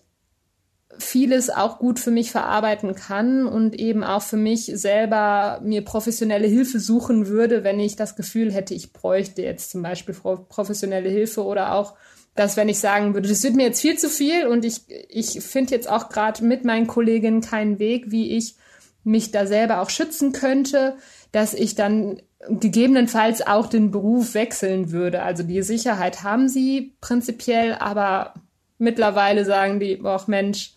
vieles 0.99 1.51
auch 1.51 1.79
gut 1.79 1.99
für 1.99 2.11
mich 2.11 2.31
verarbeiten 2.31 2.95
kann 2.95 3.47
und 3.47 3.79
eben 3.79 4.05
auch 4.05 4.23
für 4.23 4.37
mich 4.37 4.67
selber 4.75 5.61
mir 5.63 5.85
professionelle 5.85 6.47
Hilfe 6.47 6.81
suchen 6.81 7.29
würde, 7.29 7.65
wenn 7.65 7.81
ich 7.81 7.97
das 7.97 8.17
Gefühl 8.17 8.53
hätte, 8.53 8.75
ich 8.75 8.93
bräuchte 8.93 9.43
jetzt 9.43 9.71
zum 9.71 9.83
Beispiel 9.83 10.15
professionelle 10.15 11.09
Hilfe 11.09 11.45
oder 11.45 11.75
auch 11.75 11.95
dass 12.35 12.57
wenn 12.57 12.69
ich 12.69 12.79
sagen 12.79 13.15
würde, 13.15 13.29
das 13.29 13.43
wird 13.43 13.57
mir 13.57 13.65
jetzt 13.65 13.81
viel 13.81 13.99
zu 13.99 14.09
viel 14.09 14.47
und 14.47 14.65
ich, 14.65 14.83
ich 15.09 15.41
finde 15.41 15.75
jetzt 15.75 15.91
auch 15.91 16.09
gerade 16.09 16.45
mit 16.45 16.65
meinen 16.65 16.87
Kolleginnen 16.87 17.41
keinen 17.41 17.81
Weg, 17.81 18.13
wie 18.13 18.37
ich 18.37 18.55
mich 19.03 19.33
da 19.33 19.45
selber 19.45 19.81
auch 19.81 19.91
schützen 19.91 20.33
könnte, 20.33 20.97
dass 21.33 21.53
ich 21.53 21.75
dann 21.75 22.23
gegebenenfalls 22.49 23.45
auch 23.45 23.67
den 23.67 23.91
Beruf 23.91 24.35
wechseln 24.35 24.93
würde. 24.93 25.23
Also 25.23 25.43
die 25.43 25.63
Sicherheit 25.63 26.23
haben 26.23 26.49
sie 26.49 26.95
prinzipiell, 27.01 27.75
aber 27.75 28.35
mittlerweile 28.79 29.45
sagen 29.45 29.81
die, 29.81 29.97
boah 29.97 30.23
Mensch, 30.29 30.75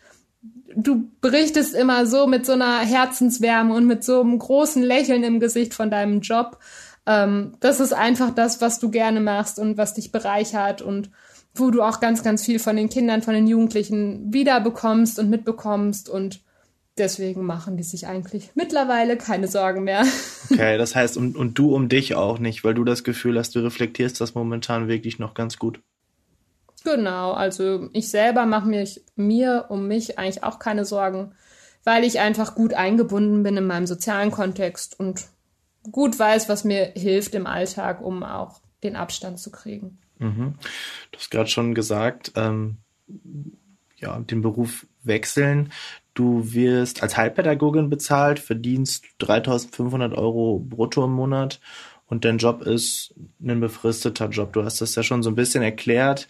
du 0.76 1.10
berichtest 1.22 1.76
immer 1.76 2.06
so 2.06 2.28
mit 2.28 2.46
so 2.46 2.54
einer 2.54 2.80
Herzenswärme 2.80 3.74
und 3.74 3.86
mit 3.86 4.04
so 4.04 4.22
einem 4.22 4.40
großen 4.40 4.82
Lächeln 4.82 5.24
im 5.24 5.40
Gesicht 5.40 5.74
von 5.74 5.92
deinem 5.92 6.22
Job. 6.22 6.58
Ähm, 7.06 7.54
das 7.60 7.80
ist 7.80 7.94
einfach 7.94 8.32
das, 8.32 8.62
was 8.62 8.80
du 8.80 8.90
gerne 8.90 9.20
machst 9.20 9.60
und 9.60 9.78
was 9.78 9.94
dich 9.94 10.12
bereichert 10.12 10.82
und 10.82 11.10
wo 11.54 11.70
du 11.70 11.82
auch 11.82 12.00
ganz, 12.00 12.24
ganz 12.24 12.46
viel 12.46 12.60
von 12.60 12.76
den 12.76 12.90
Kindern, 12.90 13.22
von 13.22 13.34
den 13.34 13.48
Jugendlichen 13.48 14.34
wiederbekommst 14.34 15.20
und 15.20 15.30
mitbekommst 15.30 16.10
und 16.10 16.42
deswegen 16.98 17.46
machen 17.46 17.78
die 17.78 17.84
sich 17.84 18.08
eigentlich 18.08 18.52
mittlerweile 18.56 19.18
keine 19.18 19.48
Sorgen 19.48 19.84
mehr. 19.84 20.06
Okay, 20.52 20.78
das 20.78 20.96
heißt, 20.96 21.16
und, 21.16 21.38
und 21.38 21.58
du 21.58 21.74
um 21.74 21.88
dich 21.88 22.16
auch 22.16 22.38
nicht, 22.38 22.66
weil 22.66 22.74
du 22.74 22.84
das 22.84 23.06
Gefühl 23.06 23.40
hast, 23.40 23.56
du 23.56 23.62
reflektierst 23.62 24.20
das 24.20 24.36
momentan 24.36 24.90
wirklich 24.90 25.18
noch 25.18 25.34
ganz 25.34 25.58
gut. 25.58 25.80
Genau, 26.84 27.34
also 27.34 27.90
ich 27.94 28.10
selber 28.10 28.46
mache 28.46 28.68
mir, 28.68 28.88
mir 29.16 29.66
um 29.70 29.88
mich 29.88 30.18
eigentlich 30.18 30.44
auch 30.44 30.60
keine 30.60 30.86
Sorgen, 30.86 31.34
weil 31.84 32.04
ich 32.04 32.20
einfach 32.20 32.56
gut 32.56 32.74
eingebunden 32.74 33.44
bin 33.44 33.58
in 33.58 33.68
meinem 33.68 33.88
sozialen 33.88 34.32
Kontext 34.32 35.00
und 35.00 35.26
gut 35.92 36.18
weiß, 36.18 36.50
was 36.50 36.64
mir 36.64 36.92
hilft 36.96 37.36
im 37.36 37.48
Alltag, 37.48 38.02
um 38.02 38.24
auch 38.24 38.62
den 38.84 38.96
Abstand 38.96 39.40
zu 39.40 39.52
kriegen. 39.52 40.00
Mhm. 40.20 40.56
Du 41.12 41.20
hast 41.20 41.32
gerade 41.32 41.50
schon 41.50 41.76
gesagt, 41.76 42.34
ähm, 42.36 42.78
ja, 43.98 44.20
den 44.20 44.42
Beruf 44.42 44.88
wechseln. 45.04 45.72
Du 46.14 46.54
wirst 46.54 47.04
als 47.04 47.16
Heilpädagogin 47.16 47.90
bezahlt, 47.90 48.40
verdienst 48.40 49.06
3500 49.20 50.14
Euro 50.14 50.60
brutto 50.60 51.06
im 51.06 51.12
Monat 51.12 51.60
und 52.08 52.26
dein 52.26 52.38
Job 52.38 52.62
ist 52.64 53.14
ein 53.42 53.60
befristeter 53.60 54.30
Job. 54.30 54.54
Du 54.54 54.64
hast 54.64 54.82
das 54.82 54.96
ja 54.96 55.04
schon 55.04 55.24
so 55.24 55.30
ein 55.30 55.36
bisschen 55.36 55.64
erklärt 55.64 56.28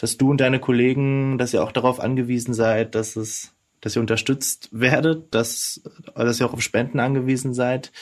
dass 0.00 0.16
du 0.16 0.30
und 0.30 0.40
deine 0.40 0.60
Kollegen, 0.60 1.36
dass 1.36 1.52
ihr 1.52 1.62
auch 1.62 1.72
darauf 1.72 2.00
angewiesen 2.00 2.54
seid, 2.54 2.94
dass 2.94 3.16
es, 3.16 3.52
dass 3.82 3.96
ihr 3.96 4.00
unterstützt 4.00 4.70
werdet, 4.72 5.34
dass, 5.34 5.82
dass 6.14 6.40
ihr 6.40 6.46
auch 6.46 6.54
auf 6.54 6.62
Spenden 6.62 7.00
angewiesen 7.00 7.52
seid. 7.52 7.92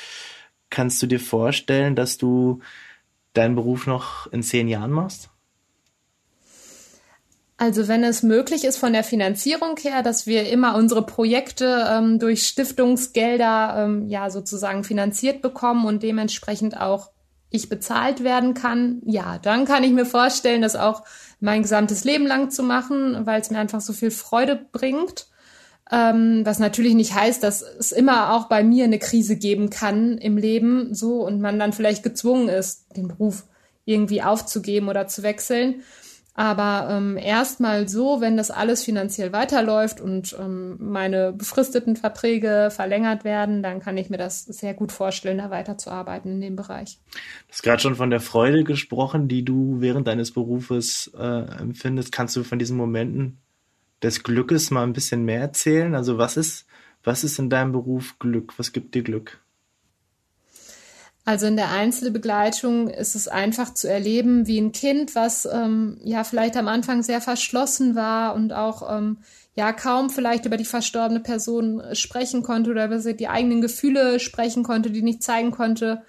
Kannst 0.71 1.03
du 1.03 1.09
dir 1.09 1.19
vorstellen, 1.19 1.97
dass 1.97 2.17
du 2.17 2.61
deinen 3.33 3.57
Beruf 3.57 3.89
noch 3.89 4.33
in 4.33 4.45
zehn 4.45 4.69
Jahren 4.69 4.93
machst? 4.93 5.29
Also 7.57 7.89
wenn 7.89 8.05
es 8.05 8.23
möglich 8.23 8.65
ist 8.65 8.77
von 8.77 8.93
der 8.93 9.03
Finanzierung 9.03 9.77
her, 9.79 10.05
dass 10.05 10.29
wir 10.29 10.49
immer 10.49 10.77
unsere 10.77 11.05
Projekte 11.05 11.85
ähm, 11.91 12.21
durch 12.21 12.47
Stiftungsgelder 12.47 13.75
ähm, 13.85 14.07
ja 14.07 14.31
sozusagen 14.31 14.85
finanziert 14.85 15.43
bekommen 15.43 15.85
und 15.85 16.05
dementsprechend 16.05 16.81
auch 16.81 17.11
ich 17.51 17.69
bezahlt 17.69 18.25
werden 18.25 18.55
kann, 18.55 19.01
ja, 19.05 19.39
dann 19.39 19.65
kann 19.65 19.85
ich 19.85 19.93
mir 19.93 20.07
vorstellen, 20.07 20.63
das 20.63 20.77
auch 20.77 21.03
mein 21.41 21.63
gesamtes 21.63 22.05
Leben 22.05 22.27
lang 22.27 22.51
zu 22.51 22.63
machen, 22.63 23.27
weil 23.27 23.41
es 23.41 23.51
mir 23.51 23.59
einfach 23.59 23.81
so 23.81 23.93
viel 23.93 24.11
Freude 24.11 24.67
bringt. 24.73 25.29
Ähm, 25.91 26.43
was 26.45 26.59
natürlich 26.59 26.95
nicht 26.95 27.15
heißt, 27.15 27.43
dass 27.43 27.63
es 27.63 27.93
immer 27.93 28.35
auch 28.35 28.49
bei 28.49 28.63
mir 28.63 28.85
eine 28.85 28.99
Krise 28.99 29.37
geben 29.37 29.71
kann 29.71 30.19
im 30.19 30.37
Leben, 30.37 30.95
so 30.95 31.25
und 31.25 31.41
man 31.41 31.59
dann 31.59 31.73
vielleicht 31.73 32.03
gezwungen 32.03 32.49
ist, 32.49 32.95
den 32.95 33.09
Beruf 33.09 33.45
irgendwie 33.87 34.23
aufzugeben 34.23 34.89
oder 34.89 35.07
zu 35.07 35.23
wechseln. 35.23 35.83
Aber 36.39 36.89
ähm, 36.89 37.17
erstmal 37.17 37.89
so, 37.89 38.21
wenn 38.21 38.37
das 38.37 38.53
alles 38.53 38.85
finanziell 38.85 39.33
weiterläuft 39.33 40.01
und 40.01 40.37
ähm, 40.39 40.77
meine 40.79 41.33
befristeten 41.33 41.97
Verträge 41.97 42.69
verlängert 42.71 43.25
werden, 43.25 43.61
dann 43.61 43.81
kann 43.81 43.97
ich 43.97 44.09
mir 44.09 44.19
das 44.19 44.45
sehr 44.45 44.73
gut 44.73 44.93
vorstellen, 44.93 45.39
da 45.39 45.51
weiterzuarbeiten 45.51 46.35
in 46.35 46.41
dem 46.41 46.55
Bereich. 46.55 47.01
Du 47.11 47.53
hast 47.53 47.65
gerade 47.65 47.83
schon 47.83 47.97
von 47.97 48.11
der 48.11 48.21
Freude 48.21 48.63
gesprochen, 48.63 49.27
die 49.27 49.45
du 49.45 49.81
während 49.81 50.07
deines 50.07 50.31
Berufes 50.31 51.11
äh, 51.19 51.25
empfindest. 51.61 52.13
Kannst 52.13 52.37
du 52.37 52.45
von 52.45 52.61
diesen 52.61 52.77
Momenten 52.77 53.39
des 54.01 54.23
Glückes 54.23 54.71
mal 54.71 54.85
ein 54.85 54.93
bisschen 54.93 55.25
mehr 55.25 55.41
erzählen? 55.41 55.97
Also 55.97 56.19
was 56.19 56.37
ist, 56.37 56.67
was 57.03 57.25
ist 57.25 57.41
in 57.41 57.51
deinem 57.51 57.73
Beruf 57.73 58.17
Glück? 58.21 58.57
Was 58.59 58.73
gibt 58.73 58.95
dir 58.95 59.03
Glück? 59.03 59.41
Also 61.29 61.45
in 61.45 61.57
der 61.57 61.71
Einzelbegleitung 61.71 62.89
ist 62.89 63.15
es 63.15 63.29
einfach 63.29 63.75
zu 63.75 63.87
erleben, 63.87 64.47
wie 64.47 64.59
ein 64.59 64.73
Kind, 64.73 65.15
was 65.15 65.45
ähm, 65.45 66.01
ja 66.03 66.25
vielleicht 66.25 66.57
am 66.57 66.69
Anfang 66.69 67.03
sehr 67.03 67.21
verschlossen 67.21 67.95
war 67.95 68.35
und 68.35 68.55
auch 68.55 68.97
ähm, 68.97 69.19
ja 69.55 69.75
kaum 69.75 70.09
vielleicht 70.09 70.47
über 70.47 70.57
die 70.57 70.65
verstorbene 70.65 71.21
Person 71.21 71.83
sprechen 71.93 72.43
konnte 72.43 72.71
oder 72.71 72.87
über 72.87 73.13
die 73.13 73.29
eigenen 73.29 73.61
Gefühle 73.61 74.21
sprechen 74.21 74.63
konnte, 74.63 74.91
die 74.91 75.03
nicht 75.03 75.23
zeigen 75.23 75.51
konnte, 75.51 76.01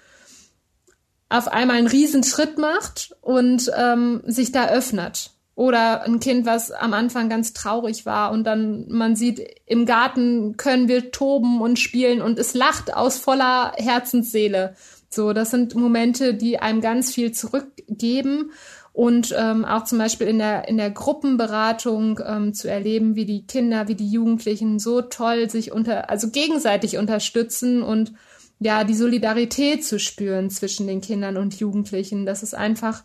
auf 1.28 1.48
einmal 1.48 1.76
einen 1.76 1.88
Riesenschritt 1.88 2.56
macht 2.56 3.14
und 3.20 3.70
ähm, 3.76 4.22
sich 4.24 4.52
da 4.52 4.68
öffnet. 4.68 5.32
Oder 5.54 6.04
ein 6.04 6.20
Kind, 6.20 6.46
was 6.46 6.70
am 6.70 6.94
Anfang 6.94 7.28
ganz 7.28 7.52
traurig 7.52 8.06
war 8.06 8.32
und 8.32 8.44
dann 8.44 8.86
man 8.88 9.16
sieht, 9.16 9.46
im 9.66 9.84
Garten 9.84 10.56
können 10.56 10.88
wir 10.88 11.10
toben 11.10 11.60
und 11.60 11.78
spielen 11.78 12.22
und 12.22 12.38
es 12.38 12.54
lacht 12.54 12.94
aus 12.94 13.18
voller 13.18 13.74
Herzensseele. 13.76 14.74
So, 15.12 15.32
das 15.32 15.50
sind 15.50 15.74
Momente, 15.74 16.34
die 16.34 16.60
einem 16.60 16.80
ganz 16.80 17.12
viel 17.12 17.32
zurückgeben 17.32 18.52
und 18.92 19.34
ähm, 19.36 19.64
auch 19.64 19.84
zum 19.84 19.98
Beispiel 19.98 20.28
in 20.28 20.38
der 20.38 20.68
in 20.68 20.76
der 20.76 20.90
Gruppenberatung 20.90 22.20
ähm, 22.24 22.54
zu 22.54 22.70
erleben, 22.70 23.16
wie 23.16 23.26
die 23.26 23.44
Kinder, 23.44 23.88
wie 23.88 23.96
die 23.96 24.08
Jugendlichen 24.08 24.78
so 24.78 25.02
toll 25.02 25.50
sich 25.50 25.72
unter 25.72 26.10
also 26.10 26.30
gegenseitig 26.30 26.96
unterstützen 26.96 27.82
und 27.82 28.12
ja 28.60 28.84
die 28.84 28.94
Solidarität 28.94 29.84
zu 29.84 29.98
spüren 29.98 30.48
zwischen 30.48 30.86
den 30.86 31.00
Kindern 31.00 31.36
und 31.36 31.58
Jugendlichen. 31.58 32.24
Das 32.24 32.44
ist 32.44 32.54
einfach 32.54 33.02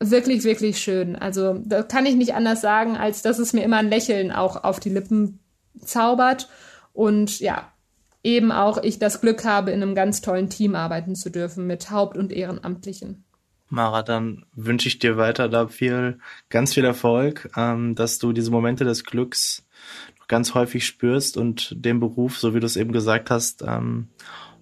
wirklich 0.00 0.42
wirklich 0.42 0.78
schön. 0.78 1.14
Also 1.14 1.60
da 1.64 1.84
kann 1.84 2.06
ich 2.06 2.16
nicht 2.16 2.34
anders 2.34 2.60
sagen, 2.60 2.96
als 2.96 3.22
dass 3.22 3.38
es 3.38 3.52
mir 3.52 3.62
immer 3.62 3.78
ein 3.78 3.90
Lächeln 3.90 4.32
auch 4.32 4.64
auf 4.64 4.80
die 4.80 4.90
Lippen 4.90 5.38
zaubert 5.84 6.48
und 6.92 7.38
ja 7.38 7.70
eben 8.26 8.50
auch 8.52 8.82
ich 8.82 8.98
das 8.98 9.20
Glück 9.20 9.44
habe, 9.44 9.70
in 9.70 9.82
einem 9.82 9.94
ganz 9.94 10.20
tollen 10.20 10.50
Team 10.50 10.74
arbeiten 10.74 11.14
zu 11.14 11.30
dürfen 11.30 11.66
mit 11.66 11.90
Haupt- 11.90 12.18
und 12.18 12.32
Ehrenamtlichen. 12.32 13.24
Mara, 13.68 14.02
dann 14.02 14.44
wünsche 14.54 14.88
ich 14.88 14.98
dir 14.98 15.16
weiter 15.16 15.48
da 15.48 15.68
viel, 15.68 16.18
ganz 16.50 16.74
viel 16.74 16.84
Erfolg, 16.84 17.50
ähm, 17.56 17.94
dass 17.94 18.18
du 18.18 18.32
diese 18.32 18.50
Momente 18.50 18.84
des 18.84 19.04
Glücks 19.04 19.64
noch 20.18 20.28
ganz 20.28 20.54
häufig 20.54 20.86
spürst 20.86 21.36
und 21.36 21.72
den 21.84 21.98
Beruf, 22.00 22.38
so 22.38 22.54
wie 22.54 22.60
du 22.60 22.66
es 22.66 22.76
eben 22.76 22.92
gesagt 22.92 23.30
hast, 23.30 23.62
ähm, 23.62 24.08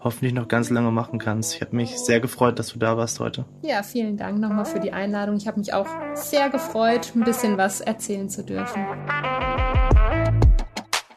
hoffentlich 0.01 0.35
noch 0.35 0.49
ganz 0.49 0.71
lange 0.71 0.91
machen 0.91 1.19
kannst. 1.19 1.55
Ich 1.55 1.61
habe 1.63 1.77
mich 1.77 1.99
sehr 1.99 2.21
gefreut, 2.21 2.59
dass 2.59 2.73
du 2.73 2.79
da 2.79 2.97
warst 2.97 3.21
heute. 3.21 3.47
Ja, 3.63 3.83
vielen 3.83 4.17
Dank 4.17 4.39
nochmal 4.39 4.67
für 4.67 4.81
die 4.81 4.93
Einladung. 4.93 5.37
Ich 5.37 5.47
habe 5.47 5.59
mich 5.59 5.73
auch 5.73 5.89
sehr 6.15 6.51
gefreut, 6.51 7.13
ein 7.15 7.25
bisschen 7.25 7.57
was 7.57 7.81
erzählen 7.81 8.29
zu 8.29 8.45
dürfen. 8.45 8.85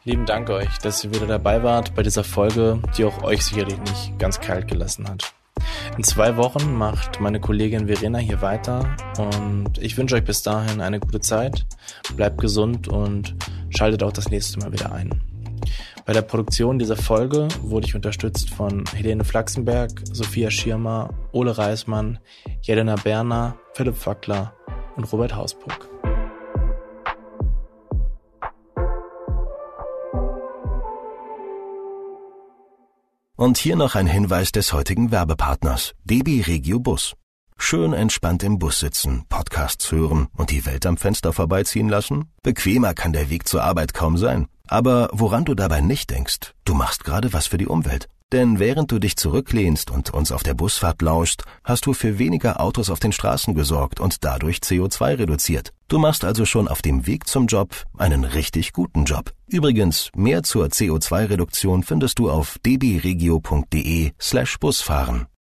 Lieben 0.08 0.24
Dank 0.24 0.48
euch, 0.48 0.78
dass 0.78 1.04
ihr 1.04 1.12
wieder 1.12 1.26
dabei 1.26 1.62
wart 1.62 1.94
bei 1.94 2.02
dieser 2.02 2.24
Folge, 2.24 2.80
die 2.96 3.04
auch 3.04 3.22
euch 3.24 3.44
sicherlich 3.44 3.76
nicht 3.78 4.18
ganz 4.18 4.40
kalt 4.40 4.66
gelassen 4.66 5.06
hat. 5.06 5.34
In 5.98 6.02
zwei 6.02 6.38
Wochen 6.38 6.72
macht 6.72 7.20
meine 7.20 7.40
Kollegin 7.40 7.88
Verena 7.88 8.16
hier 8.16 8.40
weiter 8.40 8.96
und 9.18 9.76
ich 9.76 9.98
wünsche 9.98 10.14
euch 10.14 10.24
bis 10.24 10.42
dahin 10.42 10.80
eine 10.80 10.98
gute 10.98 11.20
Zeit. 11.20 11.66
Bleibt 12.16 12.40
gesund 12.40 12.88
und 12.88 13.36
schaltet 13.68 14.02
auch 14.02 14.12
das 14.12 14.30
nächste 14.30 14.58
Mal 14.60 14.72
wieder 14.72 14.92
ein. 14.92 15.20
Bei 16.06 16.14
der 16.14 16.22
Produktion 16.22 16.78
dieser 16.78 16.96
Folge 16.96 17.46
wurde 17.60 17.86
ich 17.86 17.94
unterstützt 17.94 18.48
von 18.48 18.84
Helene 18.94 19.24
Flachsenberg, 19.24 19.90
Sophia 20.10 20.50
Schirmer, 20.50 21.10
Ole 21.32 21.58
Reismann, 21.58 22.18
Jelena 22.62 22.94
Berner, 22.94 23.56
Philipp 23.74 23.98
Fackler 23.98 24.54
und 24.96 25.04
Robert 25.12 25.36
Hausburg. 25.36 25.86
Und 33.40 33.56
hier 33.56 33.76
noch 33.76 33.94
ein 33.94 34.08
Hinweis 34.08 34.50
des 34.50 34.72
heutigen 34.72 35.12
Werbepartners, 35.12 35.94
DB 36.02 36.42
Regio 36.42 36.80
Bus. 36.80 37.14
Schön 37.56 37.92
entspannt 37.92 38.42
im 38.42 38.58
Bus 38.58 38.80
sitzen, 38.80 39.26
Podcasts 39.28 39.92
hören 39.92 40.26
und 40.36 40.50
die 40.50 40.66
Welt 40.66 40.84
am 40.86 40.96
Fenster 40.96 41.32
vorbeiziehen 41.32 41.88
lassen? 41.88 42.32
Bequemer 42.42 42.94
kann 42.94 43.12
der 43.12 43.30
Weg 43.30 43.46
zur 43.46 43.62
Arbeit 43.62 43.94
kaum 43.94 44.16
sein. 44.18 44.48
Aber 44.66 45.08
woran 45.12 45.44
du 45.44 45.54
dabei 45.54 45.80
nicht 45.80 46.10
denkst, 46.10 46.52
du 46.64 46.74
machst 46.74 47.04
gerade 47.04 47.32
was 47.32 47.46
für 47.46 47.58
die 47.58 47.68
Umwelt. 47.68 48.08
Denn 48.32 48.58
während 48.58 48.92
du 48.92 48.98
dich 48.98 49.16
zurücklehnst 49.16 49.90
und 49.90 50.10
uns 50.10 50.32
auf 50.32 50.42
der 50.42 50.52
Busfahrt 50.52 51.00
lauscht, 51.00 51.44
hast 51.64 51.86
du 51.86 51.94
für 51.94 52.18
weniger 52.18 52.60
Autos 52.60 52.90
auf 52.90 53.00
den 53.00 53.12
Straßen 53.12 53.54
gesorgt 53.54 54.00
und 54.00 54.22
dadurch 54.22 54.58
CO2 54.58 55.18
reduziert. 55.18 55.72
Du 55.88 55.98
machst 55.98 56.24
also 56.24 56.44
schon 56.44 56.68
auf 56.68 56.82
dem 56.82 57.06
Weg 57.06 57.26
zum 57.26 57.46
Job 57.46 57.86
einen 57.96 58.24
richtig 58.24 58.74
guten 58.74 59.06
Job. 59.06 59.32
Übrigens, 59.46 60.10
mehr 60.14 60.42
zur 60.42 60.66
CO2-Reduktion 60.66 61.82
findest 61.82 62.18
du 62.18 62.30
auf 62.30 62.58
dbregio.de 62.66 64.10
slash 64.20 64.58
Busfahren. 64.58 65.28